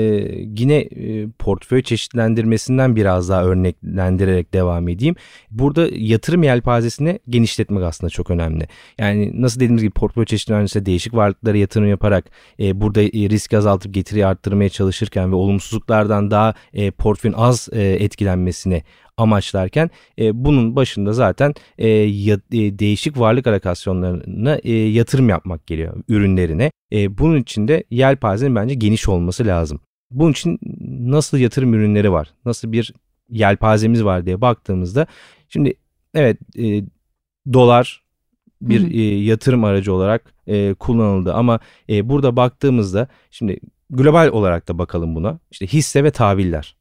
yine 0.58 0.76
e, 0.76 1.28
portföy 1.38 1.82
çeşitlendirmesinden 1.82 2.96
biraz 2.96 3.28
daha 3.28 3.44
örneklendirerek 3.44 4.54
devam 4.54 4.88
edeyim. 4.88 5.14
Burada 5.50 5.88
yatırım 5.92 6.42
yelpazesini 6.42 7.18
genişletmek 7.28 7.84
aslında 7.84 8.10
çok 8.10 8.30
önemli. 8.30 8.68
Yani 8.98 9.42
nasıl 9.42 9.60
dediğimiz 9.60 9.82
gibi 9.82 9.92
portföy 9.92 10.24
çeşitlendirmesinde 10.24 10.86
değişik 10.86 11.14
varlıklara 11.14 11.56
yatırım 11.56 11.88
yaparak 11.88 12.24
e, 12.60 12.80
burada 12.80 13.02
e, 13.02 13.10
risk 13.10 13.54
azaltıp 13.54 13.94
getiriyi 13.94 14.26
arttırmaya 14.26 14.68
çalışırken 14.68 15.32
ve 15.32 15.36
olumsuzluklardan 15.36 16.30
daha 16.30 16.54
e, 16.72 16.90
portföyün 16.90 17.34
az 17.34 17.68
e, 17.72 17.82
etkilenmesini 17.82 18.82
amaçlarken 19.22 19.90
e, 20.18 20.44
bunun 20.44 20.76
başında 20.76 21.12
zaten 21.12 21.54
e, 21.78 21.88
ya, 21.88 22.34
e, 22.52 22.78
değişik 22.78 23.18
varlık 23.18 23.46
alokasyonlarına 23.46 24.54
e, 24.54 24.72
yatırım 24.72 25.28
yapmak 25.28 25.66
geliyor 25.66 25.96
ürünlerine. 26.08 26.70
E, 26.92 27.18
bunun 27.18 27.40
için 27.40 27.68
de 27.68 27.84
yelpazenin 27.90 28.54
bence 28.54 28.74
geniş 28.74 29.08
olması 29.08 29.46
lazım. 29.46 29.80
Bunun 30.10 30.30
için 30.30 30.58
nasıl 31.10 31.38
yatırım 31.38 31.74
ürünleri 31.74 32.12
var? 32.12 32.28
Nasıl 32.44 32.72
bir 32.72 32.94
yelpazemiz 33.30 34.04
var 34.04 34.26
diye 34.26 34.40
baktığımızda 34.40 35.06
şimdi 35.48 35.74
evet 36.14 36.38
e, 36.58 36.84
dolar 37.52 38.02
bir 38.62 38.80
Hı 38.80 38.86
hı. 38.86 38.90
e, 38.90 39.02
yatırım 39.02 39.64
aracı 39.64 39.92
olarak 39.92 40.34
e, 40.46 40.74
kullanıldı 40.74 41.34
ama 41.34 41.60
e, 41.88 42.08
burada 42.08 42.36
baktığımızda 42.36 43.08
şimdi 43.30 43.60
global 43.90 44.28
olarak 44.28 44.68
da 44.68 44.78
bakalım 44.78 45.14
buna. 45.14 45.38
İşte 45.50 45.66
hisse 45.66 46.04
ve 46.04 46.10
tahviller 46.10 46.76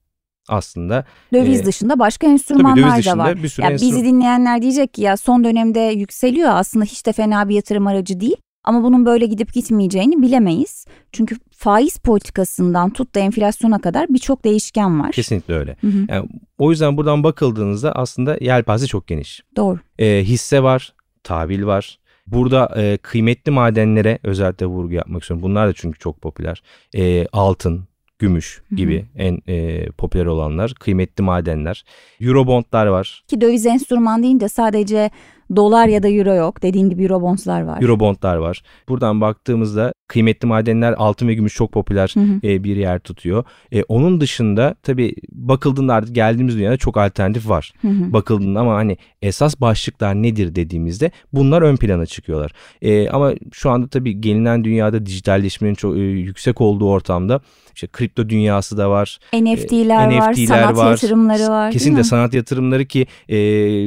aslında 0.50 1.06
Döviz 1.34 1.62
Ee, 1.62 1.66
dışında 1.66 2.00
başka 2.00 2.26
tabii 2.28 2.34
enstrümanlar 2.34 2.78
döviz 2.78 2.94
da 2.94 2.98
dışında 2.98 3.18
var. 3.18 3.44
bir 3.44 3.48
sürü 3.50 3.66
Ya 3.66 3.72
enstrü- 3.72 3.86
bizi 3.88 4.04
dinleyenler 4.06 4.62
diyecek 4.62 4.94
ki 4.94 5.02
ya 5.02 5.18
son 5.18 5.44
dönemde 5.44 5.80
yükseliyor 5.80 6.50
aslında 6.54 6.86
hiç 6.86 7.06
de 7.06 7.14
fena 7.14 7.50
bir 7.50 7.56
yatırım 7.56 7.88
aracı 7.88 8.20
değil. 8.20 8.36
Ama 8.64 8.84
bunun 8.84 9.06
böyle 9.06 9.26
gidip 9.26 9.54
gitmeyeceğini 9.54 10.22
bilemeyiz. 10.22 10.86
Çünkü 11.12 11.36
faiz 11.52 11.98
politikasından 11.98 12.90
tut 12.90 13.16
da 13.16 13.20
enflasyona 13.20 13.80
kadar 13.80 14.08
birçok 14.10 14.44
değişken 14.44 15.00
var. 15.00 15.12
kesinlikle 15.12 15.54
öyle. 15.56 15.76
Hı 15.82 15.88
hı, 15.88 16.06
Yani 16.10 16.30
o 16.58 16.72
yüzden 16.72 16.98
buradan 16.98 17.24
bakıldığınızda 17.24 17.92
aslında 17.92 18.38
yelpaze 18.42 18.88
çok 18.88 19.08
geniş. 19.08 19.42
doğru. 19.56 19.80
E, 20.00 20.24
hisse 20.24 20.64
var, 20.64 20.94
tahvil 21.24 21.66
var. 21.66 22.00
Burada 22.28 22.74
e, 22.82 22.98
kıymetli 22.98 23.52
madenlere 23.52 24.20
özellikle 24.24 24.66
vurgu 24.66 24.94
yapmak 24.94 25.22
istiyorum. 25.22 25.44
Bunlar 25.44 25.68
da 25.70 25.74
çünkü 25.74 26.00
çok 26.00 26.22
popüler. 26.22 26.64
E, 26.96 27.28
altın, 27.28 27.84
gümüş 28.22 28.62
Hı 28.70 28.76
hı. 28.76 28.78
gibi 28.78 29.06
en 29.16 29.40
e, 29.48 29.86
popüler 29.92 30.26
olanlar. 30.26 30.74
Kıymetli 30.80 31.22
madenler. 31.22 31.84
Eurobondlar 32.22 32.86
var. 32.86 33.24
Ki 33.28 33.42
döviz 33.42 33.66
enstrüman 33.66 34.24
deyince 34.24 34.50
sadece 34.50 35.10
dolar 35.56 35.88
ya 35.88 36.04
da 36.04 36.10
euro 36.10 36.34
yok. 36.34 36.62
Dediğin 36.62 36.90
gibi 36.90 37.04
eurobondslar 37.04 37.62
var. 37.62 37.82
Eurobondlar 37.82 38.36
var. 38.36 38.62
Buradan 38.90 39.22
baktığımızda 39.22 39.94
kıymetli 40.08 40.48
madenler 40.48 40.94
altın 40.98 41.28
ve 41.28 41.34
gümüş 41.34 41.54
çok 41.54 41.72
popüler 41.72 42.12
Hı 42.14 42.20
hı. 42.20 42.40
e, 42.44 42.64
bir 42.64 42.76
yer 42.76 43.00
tutuyor. 43.00 43.44
E, 43.72 43.84
onun 43.84 44.22
dışında 44.22 44.76
tabii 44.84 45.16
bakıldığında 45.32 45.94
artık 45.94 46.16
geldiğimiz 46.16 46.58
dünyada 46.58 46.78
çok 46.78 46.98
alternatif 46.98 47.50
var. 47.50 47.74
Hı 47.82 47.88
hı. 47.88 48.14
bakıldığında 48.14 48.60
ama 48.60 48.76
hani 48.76 48.98
esas 49.22 49.62
başlıklar 49.62 50.16
nedir 50.16 50.56
dediğimizde 50.56 51.12
bunlar 51.34 51.62
ön 51.62 51.76
plana 51.76 52.06
çıkıyorlar. 52.06 52.52
Ee, 52.82 53.10
ama 53.10 53.34
şu 53.52 53.70
anda 53.70 53.88
tabii 53.88 54.22
gelinen 54.22 54.64
dünyada 54.64 55.06
dijitalleşmenin 55.06 55.76
çok 55.76 55.98
e, 55.98 56.00
yüksek 56.00 56.62
olduğu 56.62 56.90
ortamda 56.90 57.42
işte 57.76 57.88
kripto 57.88 58.30
dünyası 58.30 58.78
da 58.78 58.90
var. 58.90 59.20
NFT'ler 59.34 60.18
var, 60.18 60.32
NFT'ler 60.32 60.46
sanat 60.46 60.78
var. 60.78 60.92
yatırımları 60.92 61.48
var. 61.48 61.72
Kesinlikle 61.72 62.04
sanat 62.04 62.34
yatırımları 62.34 62.86
ki 62.86 63.08
e, 63.30 63.38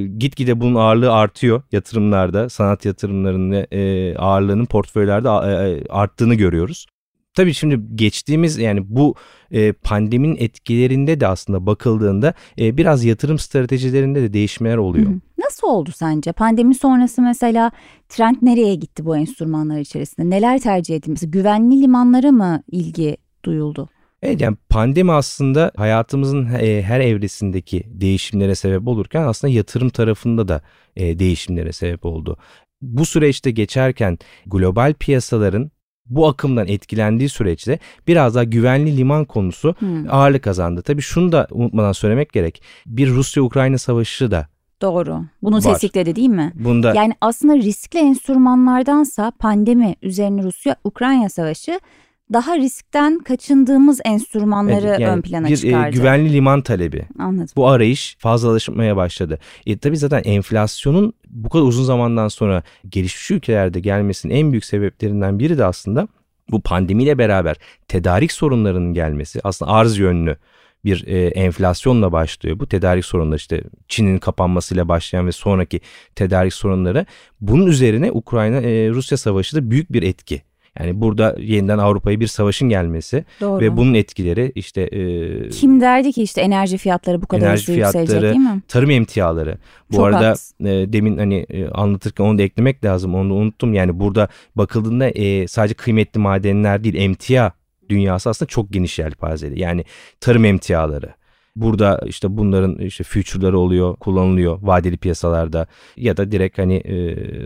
gitgide 0.02 0.60
bunun 0.60 0.74
ağırlığı 0.74 1.12
artıyor 1.12 1.53
yatırımlarda. 1.72 2.48
Sanat 2.48 2.84
yatırımlarının 2.84 3.66
e, 3.72 4.14
ağırlığının 4.18 4.66
portföylerde 4.66 5.28
a- 5.28 5.66
e, 5.68 5.84
arttığını 5.88 6.34
görüyoruz. 6.34 6.86
Tabii 7.34 7.54
şimdi 7.54 7.80
geçtiğimiz 7.94 8.58
yani 8.58 8.80
bu 8.84 9.14
e, 9.50 9.72
pandeminin 9.72 10.36
etkilerinde 10.38 11.20
de 11.20 11.26
aslında 11.26 11.66
bakıldığında 11.66 12.34
e, 12.58 12.76
biraz 12.76 13.04
yatırım 13.04 13.38
stratejilerinde 13.38 14.22
de 14.22 14.32
değişmeler 14.32 14.76
oluyor. 14.76 15.06
Hı 15.06 15.10
hı. 15.10 15.20
Nasıl 15.44 15.66
oldu 15.66 15.90
sence? 15.96 16.32
Pandemi 16.32 16.74
sonrası 16.74 17.22
mesela 17.22 17.70
trend 18.08 18.36
nereye 18.42 18.74
gitti 18.74 19.04
bu 19.04 19.16
enstrümanlar 19.16 19.78
içerisinde? 19.78 20.30
Neler 20.30 20.58
tercih 20.60 20.94
edildi? 20.96 21.10
Mesela 21.10 21.30
güvenli 21.30 21.82
limanlara 21.82 22.32
mı 22.32 22.62
ilgi 22.70 23.16
duyuldu? 23.44 23.88
Evet 24.24 24.40
yani 24.40 24.56
pandemi 24.68 25.12
aslında 25.12 25.72
hayatımızın 25.76 26.48
e, 26.54 26.82
her 26.82 27.00
evresindeki 27.00 27.84
değişimlere 27.86 28.54
sebep 28.54 28.88
olurken 28.88 29.22
aslında 29.22 29.52
yatırım 29.52 29.88
tarafında 29.88 30.48
da 30.48 30.62
e, 30.96 31.18
değişimlere 31.18 31.72
sebep 31.72 32.04
oldu. 32.04 32.36
Bu 32.82 33.06
süreçte 33.06 33.50
geçerken 33.50 34.18
global 34.46 34.94
piyasaların 34.94 35.70
bu 36.06 36.28
akımdan 36.28 36.68
etkilendiği 36.68 37.28
süreçte 37.28 37.78
biraz 38.08 38.34
daha 38.34 38.44
güvenli 38.44 38.96
liman 38.96 39.24
konusu 39.24 39.74
Hmm, 39.78 40.10
ağırlık 40.10 40.42
kazandı. 40.42 40.82
Tabii 40.82 41.02
şunu 41.02 41.32
da 41.32 41.46
unutmadan 41.50 41.92
söylemek 41.92 42.32
gerek. 42.32 42.62
Bir 42.86 43.10
Rusya-Ukrayna 43.10 43.78
savaşı 43.78 44.30
da 44.30 44.48
doğru. 44.82 45.24
Bunu 45.42 45.56
Var. 45.56 45.60
tetikledi 45.60 46.16
değil 46.16 46.28
mi? 46.28 46.52
bunda 46.54 46.94
Yani 46.94 47.12
aslında 47.20 47.56
riskli 47.56 47.98
enstrümanlardansa 47.98 49.32
pandemi 49.38 49.96
üzerine 50.02 50.42
Rusya-Ukrayna 50.42 51.28
savaşı 51.28 51.80
daha 52.32 52.56
riskten 52.56 53.18
kaçındığımız 53.18 54.00
enstrümanları 54.04 54.86
Evet, 54.86 55.00
yani 55.00 55.16
ön 55.16 55.22
plana 55.22 55.46
bir 55.46 55.52
e, 55.52 55.56
çıkardı. 55.56 55.96
güvenli 55.96 56.32
liman 56.32 56.60
talebi 56.62 57.04
Anladım. 57.18 57.48
bu 57.56 57.68
arayış 57.68 58.16
fazlalaşmaya 58.18 58.96
başladı. 58.96 59.38
E, 59.66 59.78
tabii 59.78 59.96
zaten 59.96 60.22
enflasyonun 60.24 61.12
bu 61.28 61.48
kadar 61.48 61.62
uzun 61.64 61.84
zamandan 61.84 62.28
sonra 62.28 62.62
gelişmiş 62.88 63.30
ülkelerde 63.30 63.80
gelmesinin 63.80 64.34
en 64.34 64.52
büyük 64.52 64.64
sebeplerinden 64.64 65.38
biri 65.38 65.58
de 65.58 65.64
aslında 65.64 66.08
bu 66.50 66.60
pandemiyle 66.60 67.18
beraber 67.18 67.56
tedarik 67.88 68.32
sorunlarının 68.32 68.94
gelmesi 68.94 69.40
aslında 69.44 69.70
arz 69.70 69.98
yönlü 69.98 70.36
bir 70.84 71.06
e, 71.06 71.26
enflasyonla 71.26 72.12
başlıyor. 72.12 72.58
Bu 72.58 72.66
tedarik 72.68 73.04
sorunları 73.04 73.36
işte 73.36 73.62
Çin'in 73.88 74.18
kapanmasıyla 74.18 74.88
başlayan 74.88 75.26
ve 75.26 75.32
sonraki 75.32 75.80
tedarik 76.14 76.54
sorunları. 76.54 77.06
Bunun 77.40 77.66
üzerine 77.66 78.12
Ukrayna-Rusya 78.12 79.18
savaşı 79.18 79.56
da 79.56 79.70
büyük 79.70 79.92
bir 79.92 80.02
etki. 80.02 80.42
Yani 80.80 81.00
burada 81.00 81.36
yeniden 81.38 81.78
Avrupa'ya 81.78 82.20
bir 82.20 82.26
savaşın 82.26 82.68
gelmesi 82.68 83.24
Doğru. 83.40 83.60
ve 83.60 83.76
bunun 83.76 83.94
etkileri 83.94 84.52
işte 84.54 84.82
e, 84.82 85.48
Kim 85.48 85.80
derdi 85.80 86.12
ki 86.12 86.22
işte 86.22 86.40
enerji 86.40 86.78
fiyatları 86.78 87.22
bu 87.22 87.26
kadar 87.26 87.46
Enerji 87.46 87.72
fiyatları, 87.72 88.22
değil 88.22 88.36
mi? 88.36 88.62
tarım 88.68 88.90
emtiaları. 88.90 89.58
Bu 89.90 89.96
Çok 89.96 90.06
arada 90.06 90.34
e, 90.60 90.92
demin 90.92 91.18
hani 91.18 91.46
e, 91.50 91.68
anlatırken 91.68 92.24
onu 92.24 92.38
da 92.38 92.42
eklemek 92.42 92.84
lazım. 92.84 93.14
Onu 93.14 93.30
da 93.30 93.34
unuttum. 93.34 93.74
Yani 93.74 94.00
burada 94.00 94.28
bakıldığında 94.56 95.08
e, 95.08 95.48
sadece 95.48 95.74
kıymetli 95.74 96.20
madenler 96.20 96.84
değil 96.84 96.94
emtia 96.94 97.52
dünyası 97.88 98.30
aslında 98.30 98.48
çok 98.48 98.72
geniş 98.72 98.98
yelpazeli. 98.98 99.60
Yani 99.60 99.84
tarım 100.20 100.44
emtiaları. 100.44 101.14
Burada 101.56 102.00
işte 102.06 102.36
bunların 102.36 102.78
işte 102.78 103.04
future'ları 103.04 103.58
oluyor, 103.58 103.96
kullanılıyor 103.96 104.58
vadeli 104.62 104.96
piyasalarda 104.96 105.66
ya 105.96 106.16
da 106.16 106.32
direkt 106.32 106.58
hani 106.58 106.82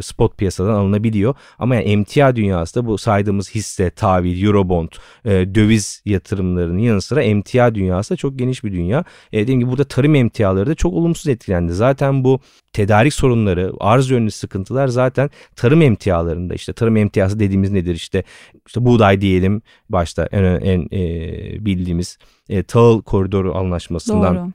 spot 0.02 0.38
piyasadan 0.38 0.74
alınabiliyor. 0.74 1.34
Ama 1.58 1.74
yani 1.74 1.84
emtia 1.84 2.36
dünyası 2.36 2.74
da 2.74 2.86
bu 2.86 2.98
saydığımız 2.98 3.54
hisse, 3.54 3.90
tahvil, 3.90 4.44
eurobond, 4.44 4.88
döviz 5.24 6.02
yatırımlarının 6.04 6.78
yanı 6.78 7.00
sıra 7.00 7.22
emtia 7.22 7.74
dünyası 7.74 8.10
da 8.10 8.16
çok 8.16 8.38
geniş 8.38 8.64
bir 8.64 8.72
dünya. 8.72 9.04
Dediğim 9.32 9.60
gibi 9.60 9.70
burada 9.70 9.84
tarım 9.84 10.14
emtiaları 10.14 10.66
da 10.66 10.74
çok 10.74 10.94
olumsuz 10.94 11.28
etkilendi. 11.28 11.72
Zaten 11.72 12.24
bu 12.24 12.40
tedarik 12.72 13.14
sorunları, 13.14 13.72
arz 13.80 14.10
yönlü 14.10 14.30
sıkıntılar 14.30 14.88
zaten 14.88 15.30
tarım 15.56 15.82
emtialarında 15.82 16.54
işte 16.54 16.72
tarım 16.72 16.96
emtiası 16.96 17.40
dediğimiz 17.40 17.70
nedir 17.70 17.94
işte 17.94 18.24
işte 18.66 18.84
buğday 18.84 19.20
diyelim 19.20 19.62
başta 19.88 20.28
en 20.32 20.44
en 20.44 20.88
e, 20.92 21.66
bildiğimiz 21.66 22.18
e, 22.48 22.62
tahıl 22.62 23.02
koridoru 23.02 23.56
anlaşmasından 23.56 24.36
Doğru. 24.36 24.52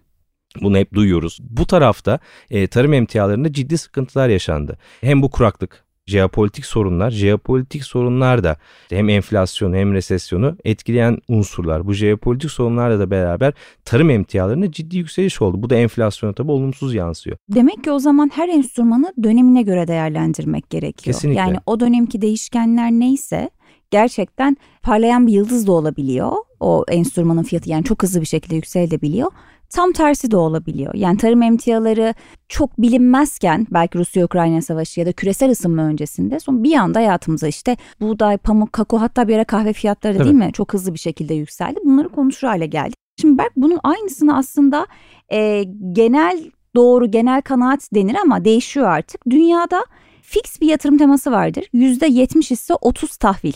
bunu 0.62 0.78
hep 0.78 0.94
duyuyoruz. 0.94 1.40
Bu 1.42 1.66
tarafta 1.66 2.20
e, 2.50 2.68
tarım 2.68 2.94
emtialarında 2.94 3.54
ciddi 3.54 3.78
sıkıntılar 3.78 4.30
yaşandı. 4.30 4.78
Hem 5.02 5.22
bu 5.22 5.32
kuraklık, 5.32 5.84
jeopolitik 6.06 6.66
sorunlar, 6.66 7.12
jeopolitik 7.12 7.84
sorunlar 7.84 8.44
da 8.44 8.58
hem 8.90 9.10
enflasyonu 9.10 9.76
hem 9.76 9.94
resesyonu 9.94 10.58
etkileyen 10.64 11.18
unsurlar. 11.28 11.88
Bu 11.88 11.94
jeopolitik 11.94 12.52
sorunlarla 12.52 13.00
da 13.00 13.12
beraber 13.12 13.54
tarım 13.86 14.10
emtialarında 14.10 14.72
ciddi 14.72 14.98
yükseliş 14.98 15.42
oldu. 15.42 15.62
Bu 15.62 15.70
da 15.70 15.76
enflasyona 15.76 16.34
tabii 16.34 16.52
olumsuz 16.52 16.94
yansıyor. 16.94 17.38
Demek 17.50 17.84
ki 17.84 17.92
o 17.92 18.00
zaman 18.00 18.32
her 18.34 18.50
enstrümanı 18.50 19.14
dönemine 19.24 19.62
göre 19.62 19.88
değerlendirmek 19.88 20.70
gerekiyor. 20.70 21.14
Kesinlikle. 21.16 21.40
Yani 21.40 21.58
o 21.66 21.80
dönemki 21.80 22.22
değişkenler 22.22 22.92
neyse 22.92 23.50
gerçekten 23.92 24.58
parlayan 24.82 25.28
bir 25.28 25.34
yıldız 25.34 25.68
da 25.68 25.72
olabiliyor. 25.72 26.32
O 26.64 26.86
enstrümanın 26.88 27.44
fiyatı 27.44 27.70
yani 27.70 27.84
çok 27.84 28.04
hızlı 28.04 28.22
bir 28.22 28.26
şekilde 28.26 28.56
yükselebiliyor. 28.56 29.32
Tam 29.70 29.92
tersi 29.92 30.32
de 30.32 30.38
olabiliyor. 30.38 30.94
Yani 30.96 31.18
tarım 31.18 31.42
emtiaları 31.42 32.14
çok 32.50 32.82
bilinmezken 32.82 33.68
belki 33.72 33.98
Rusya-Ukrayna 34.00 34.62
savaşı 34.62 35.00
ya 35.00 35.06
da 35.06 35.12
küresel 35.12 35.52
ısınma 35.52 35.82
öncesinde 35.82 36.40
son 36.40 36.64
bir 36.64 36.74
anda 36.74 37.00
hayatımıza 37.00 37.48
işte 37.48 37.78
buğday, 38.02 38.38
pamuk, 38.38 38.74
kakao 38.74 39.02
hatta 39.02 39.28
bir 39.28 39.36
ara 39.36 39.44
kahve 39.44 39.74
fiyatları 39.74 40.20
da 40.20 40.24
değil 40.24 40.36
mi? 40.36 40.50
Çok 40.54 40.74
hızlı 40.74 40.94
bir 40.94 41.00
şekilde 41.00 41.34
yükseldi. 41.34 41.80
Bunları 41.86 42.10
konuşur 42.10 42.48
hale 42.48 42.66
geldi. 42.66 42.94
Şimdi 43.22 43.38
Berk 43.38 43.52
bunun 43.56 43.80
aynısını 43.84 44.38
aslında 44.38 44.88
e, 45.32 45.64
genel 45.92 46.52
doğru 46.76 47.12
genel 47.12 47.42
kanaat 47.42 47.90
denir 47.94 48.16
ama 48.24 48.46
değişiyor 48.46 48.88
artık. 48.88 49.22
Dünyada 49.30 49.86
fix 50.24 50.62
bir 50.62 50.68
yatırım 50.68 50.98
teması 50.98 51.32
vardır. 51.32 51.66
%70 51.74 52.54
ise 52.54 52.74
30 52.82 53.18
tahvil. 53.18 53.54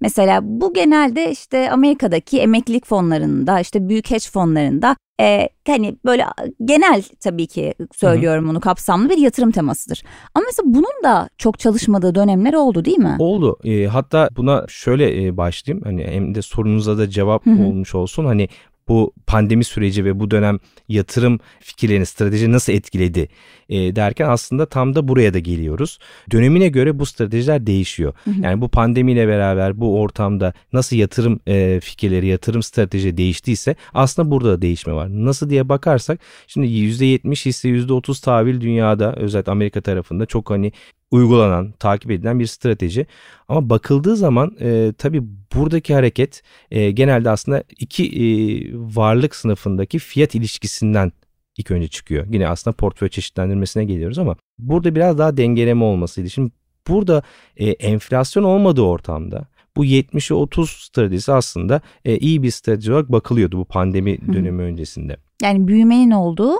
Mesela 0.00 0.40
bu 0.42 0.74
genelde 0.74 1.30
işte 1.30 1.70
Amerika'daki 1.70 2.40
emeklilik 2.40 2.86
fonlarında 2.86 3.60
işte 3.60 3.88
büyük 3.88 4.10
hedge 4.10 4.28
fonlarında 4.32 4.96
e, 5.20 5.48
hani 5.66 5.96
böyle 6.04 6.24
genel 6.64 7.02
tabii 7.20 7.46
ki 7.46 7.74
söylüyorum 7.92 8.48
bunu 8.48 8.60
kapsamlı 8.60 9.10
bir 9.10 9.18
yatırım 9.18 9.50
temasıdır. 9.50 10.02
Ama 10.34 10.44
mesela 10.46 10.74
bunun 10.74 11.04
da 11.04 11.28
çok 11.38 11.58
çalışmadığı 11.58 12.14
dönemler 12.14 12.54
oldu 12.54 12.84
değil 12.84 12.98
mi? 12.98 13.16
Oldu. 13.18 13.58
E, 13.64 13.86
hatta 13.86 14.28
buna 14.36 14.64
şöyle 14.68 15.26
e, 15.26 15.36
başlayayım. 15.36 15.84
Hani 15.84 16.04
hem 16.04 16.34
de 16.34 16.42
sorunuza 16.42 16.98
da 16.98 17.10
cevap 17.10 17.46
Hı-hı. 17.46 17.66
olmuş 17.66 17.94
olsun. 17.94 18.24
Hani 18.24 18.48
bu 18.90 19.12
pandemi 19.26 19.64
süreci 19.64 20.04
ve 20.04 20.20
bu 20.20 20.30
dönem 20.30 20.58
yatırım 20.88 21.40
fikirlerini, 21.60 22.06
strateji 22.06 22.52
nasıl 22.52 22.72
etkiledi 22.72 23.28
e, 23.68 23.96
derken 23.96 24.28
aslında 24.28 24.66
tam 24.66 24.94
da 24.94 25.08
buraya 25.08 25.34
da 25.34 25.38
geliyoruz. 25.38 25.98
Dönemine 26.32 26.68
göre 26.68 26.98
bu 26.98 27.06
stratejiler 27.06 27.66
değişiyor. 27.66 28.12
Hı 28.24 28.30
hı. 28.30 28.40
Yani 28.42 28.60
bu 28.60 28.68
pandemiyle 28.68 29.28
beraber 29.28 29.80
bu 29.80 30.00
ortamda 30.00 30.52
nasıl 30.72 30.96
yatırım 30.96 31.40
e, 31.48 31.80
fikirleri, 31.82 32.26
yatırım 32.26 32.62
strateji 32.62 33.16
değiştiyse 33.16 33.76
aslında 33.94 34.30
burada 34.30 34.48
da 34.48 34.62
değişme 34.62 34.92
var. 34.92 35.08
Nasıl 35.10 35.50
diye 35.50 35.68
bakarsak 35.68 36.20
şimdi 36.46 36.66
%70 36.66 37.46
hisse 37.46 37.68
%30 37.68 38.24
tahvil 38.24 38.60
dünyada 38.60 39.14
özellikle 39.16 39.52
Amerika 39.52 39.80
tarafında 39.80 40.26
çok 40.26 40.50
hani 40.50 40.72
uygulanan, 41.10 41.72
takip 41.78 42.10
edilen 42.10 42.38
bir 42.38 42.46
strateji. 42.46 43.06
Ama 43.48 43.70
bakıldığı 43.70 44.16
zaman 44.16 44.56
e, 44.60 44.92
tabii 44.98 45.22
buradaki 45.54 45.94
hareket 45.94 46.42
e, 46.70 46.90
genelde 46.90 47.30
aslında 47.30 47.64
iki 47.78 48.04
e, 48.04 48.24
varlık 48.74 49.36
sınıfındaki 49.36 49.98
fiyat 49.98 50.34
ilişkisinden 50.34 51.12
ilk 51.56 51.70
önce 51.70 51.88
çıkıyor. 51.88 52.26
Yine 52.32 52.48
aslında 52.48 52.76
portföy 52.76 53.08
çeşitlendirmesine 53.08 53.84
geliyoruz 53.84 54.18
ama 54.18 54.36
burada 54.58 54.94
biraz 54.94 55.18
daha 55.18 55.36
dengeleme 55.36 55.84
olmasıydı. 55.84 56.30
Şimdi 56.30 56.52
burada 56.88 57.22
e, 57.56 57.70
enflasyon 57.70 58.44
olmadığı 58.44 58.82
ortamda 58.82 59.46
bu 59.76 59.84
70'e 59.84 60.34
30 60.34 60.70
stratejisi 60.70 61.32
aslında 61.32 61.80
e, 62.04 62.18
iyi 62.18 62.42
bir 62.42 62.50
strateji 62.50 62.92
olarak 62.92 63.12
bakılıyordu 63.12 63.58
bu 63.58 63.64
pandemi 63.64 64.18
dönemi 64.32 64.62
Hı. 64.62 64.66
öncesinde. 64.66 65.16
Yani 65.42 65.68
büyümenin 65.68 66.10
olduğu 66.10 66.56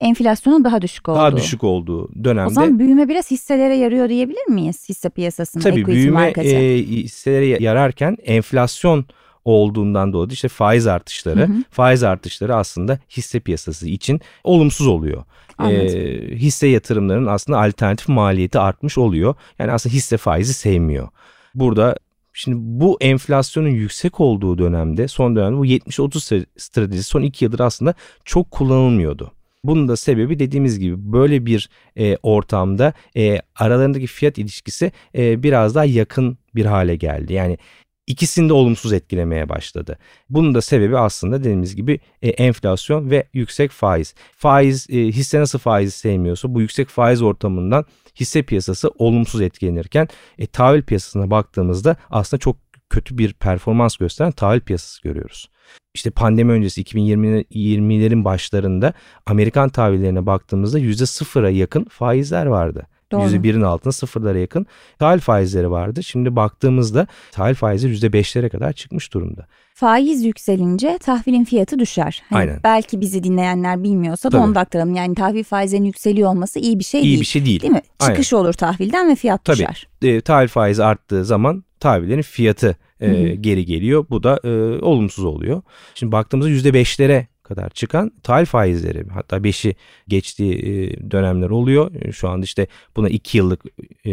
enflasyonun 0.00 0.64
daha 0.64 0.82
düşük 0.82 1.08
olduğu. 1.08 1.18
Daha 1.18 1.36
düşük 1.36 1.64
olduğu 1.64 2.24
dönemde. 2.24 2.50
O 2.50 2.50
zaman 2.50 2.78
büyüme 2.78 3.08
biraz 3.08 3.30
hisselere 3.30 3.76
yarıyor 3.76 4.08
diyebilir 4.08 4.46
miyiz 4.48 4.88
hisse 4.88 5.10
piyasasında? 5.10 5.64
Tabii 5.64 5.86
büyüme 5.86 6.32
e, 6.36 6.78
hisselere 6.78 7.62
yararken 7.64 8.16
enflasyon 8.24 9.06
olduğundan 9.44 10.12
dolayı 10.12 10.30
işte 10.30 10.48
faiz 10.48 10.86
artışları, 10.86 11.40
hı 11.40 11.44
hı. 11.44 11.62
faiz 11.70 12.02
artışları 12.02 12.56
aslında 12.56 12.98
hisse 13.16 13.40
piyasası 13.40 13.88
için 13.88 14.20
olumsuz 14.44 14.86
oluyor. 14.86 15.24
Ee, 15.64 16.36
hisse 16.36 16.66
yatırımlarının 16.66 17.26
aslında 17.26 17.60
alternatif 17.60 18.08
maliyeti 18.08 18.58
artmış 18.58 18.98
oluyor. 18.98 19.34
Yani 19.58 19.72
aslında 19.72 19.94
hisse 19.94 20.16
faizi 20.16 20.54
sevmiyor. 20.54 21.08
Burada 21.54 21.96
Şimdi 22.38 22.56
bu 22.58 22.98
enflasyonun 23.00 23.68
yüksek 23.68 24.20
olduğu 24.20 24.58
dönemde 24.58 25.08
son 25.08 25.36
dönemde 25.36 25.56
bu 25.56 25.66
70-30 25.66 26.46
stratejisi 26.56 27.08
son 27.08 27.22
2 27.22 27.44
yıldır 27.44 27.60
aslında 27.60 27.94
çok 28.24 28.50
kullanılmıyordu. 28.50 29.32
Bunun 29.64 29.88
da 29.88 29.96
sebebi 29.96 30.38
dediğimiz 30.38 30.78
gibi 30.78 31.12
böyle 31.12 31.46
bir 31.46 31.68
e, 31.96 32.16
ortamda 32.22 32.92
e, 33.16 33.40
aralarındaki 33.56 34.06
fiyat 34.06 34.38
ilişkisi 34.38 34.92
e, 35.14 35.42
biraz 35.42 35.74
daha 35.74 35.84
yakın 35.84 36.38
bir 36.54 36.64
hale 36.64 36.96
geldi. 36.96 37.32
Yani 37.32 37.58
ikisini 38.06 38.48
de 38.48 38.52
olumsuz 38.52 38.92
etkilemeye 38.92 39.48
başladı. 39.48 39.98
Bunun 40.30 40.54
da 40.54 40.62
sebebi 40.62 40.98
aslında 40.98 41.40
dediğimiz 41.40 41.76
gibi 41.76 42.00
e, 42.22 42.28
enflasyon 42.28 43.10
ve 43.10 43.26
yüksek 43.32 43.70
faiz. 43.70 44.14
Faiz 44.36 44.86
e, 44.90 44.96
hisse 44.96 45.40
nasıl 45.40 45.58
faizi 45.58 45.92
sevmiyorsa 45.92 46.54
bu 46.54 46.60
yüksek 46.60 46.88
faiz 46.88 47.22
ortamından 47.22 47.84
hisse 48.20 48.42
piyasası 48.42 48.90
olumsuz 48.98 49.40
etkilenirken 49.40 50.08
e, 50.38 50.46
tahvil 50.46 50.82
piyasasına 50.82 51.30
baktığımızda 51.30 51.96
aslında 52.10 52.40
çok 52.40 52.56
kötü 52.90 53.18
bir 53.18 53.32
performans 53.32 53.96
gösteren 53.96 54.32
tahvil 54.32 54.60
piyasası 54.60 55.02
görüyoruz. 55.02 55.50
İşte 55.96 56.10
pandemi 56.10 56.52
öncesi 56.52 56.82
2020'lerin 56.82 58.24
başlarında 58.24 58.92
Amerikan 59.26 59.68
tahvillerine 59.68 60.26
baktığımızda 60.26 60.78
%0'a 60.78 61.50
yakın 61.50 61.84
faizler 61.84 62.46
vardı. 62.46 62.86
Doğru. 63.12 63.22
%1'in 63.22 63.62
altında 63.62 63.92
sıfırlara 63.92 64.38
yakın 64.38 64.66
tahvil 64.98 65.20
faizleri 65.20 65.70
vardı. 65.70 66.02
Şimdi 66.02 66.36
baktığımızda 66.36 67.06
tahvil 67.32 67.54
faizi 67.54 67.88
%5'lere 67.88 68.48
kadar 68.48 68.72
çıkmış 68.72 69.12
durumda. 69.12 69.46
Faiz 69.74 70.24
yükselince 70.24 70.98
tahvilin 70.98 71.44
fiyatı 71.44 71.78
düşer. 71.78 72.22
Hani 72.30 72.40
Aynen. 72.40 72.60
Belki 72.64 73.00
bizi 73.00 73.24
dinleyenler 73.24 73.82
bilmiyorsa 73.82 74.32
da 74.32 74.38
onu 74.38 74.54
da 74.54 74.60
aktaralım. 74.60 74.94
Yani 74.94 75.14
tahvil 75.14 75.44
faizlerinin 75.44 75.86
yükseliyor 75.86 76.30
olması 76.30 76.58
iyi 76.58 76.78
bir 76.78 76.84
şey 76.84 77.00
iyi 77.00 77.04
değil. 77.04 77.14
İyi 77.14 77.20
bir 77.20 77.26
şey 77.26 77.44
değil. 77.44 77.60
Değil 77.60 77.72
mi? 77.72 77.82
Çıkış 78.00 78.32
Aynen. 78.32 78.44
olur 78.44 78.52
tahvilden 78.52 79.08
ve 79.08 79.14
fiyat 79.14 79.44
Tabii. 79.44 79.56
düşer. 79.56 79.88
E, 80.02 80.20
tahvil 80.20 80.48
faizi 80.48 80.84
arttığı 80.84 81.24
zaman 81.24 81.64
tahvillerin 81.80 82.22
fiyatı 82.22 82.76
e, 83.00 83.34
geri 83.34 83.64
geliyor. 83.64 84.06
Bu 84.10 84.22
da 84.22 84.40
e, 84.44 84.48
olumsuz 84.84 85.24
oluyor. 85.24 85.62
Şimdi 85.94 86.12
baktığımızda 86.12 86.50
%5'lere 86.50 87.26
kadar 87.42 87.70
çıkan 87.70 88.12
tahvil 88.22 88.46
faizleri 88.46 89.04
hatta 89.08 89.36
5'i 89.36 89.74
geçtiği 90.08 91.10
dönemler 91.10 91.50
oluyor. 91.50 92.12
Şu 92.12 92.28
anda 92.28 92.44
işte 92.44 92.66
buna 92.96 93.08
2 93.08 93.38
yıllık 93.38 93.62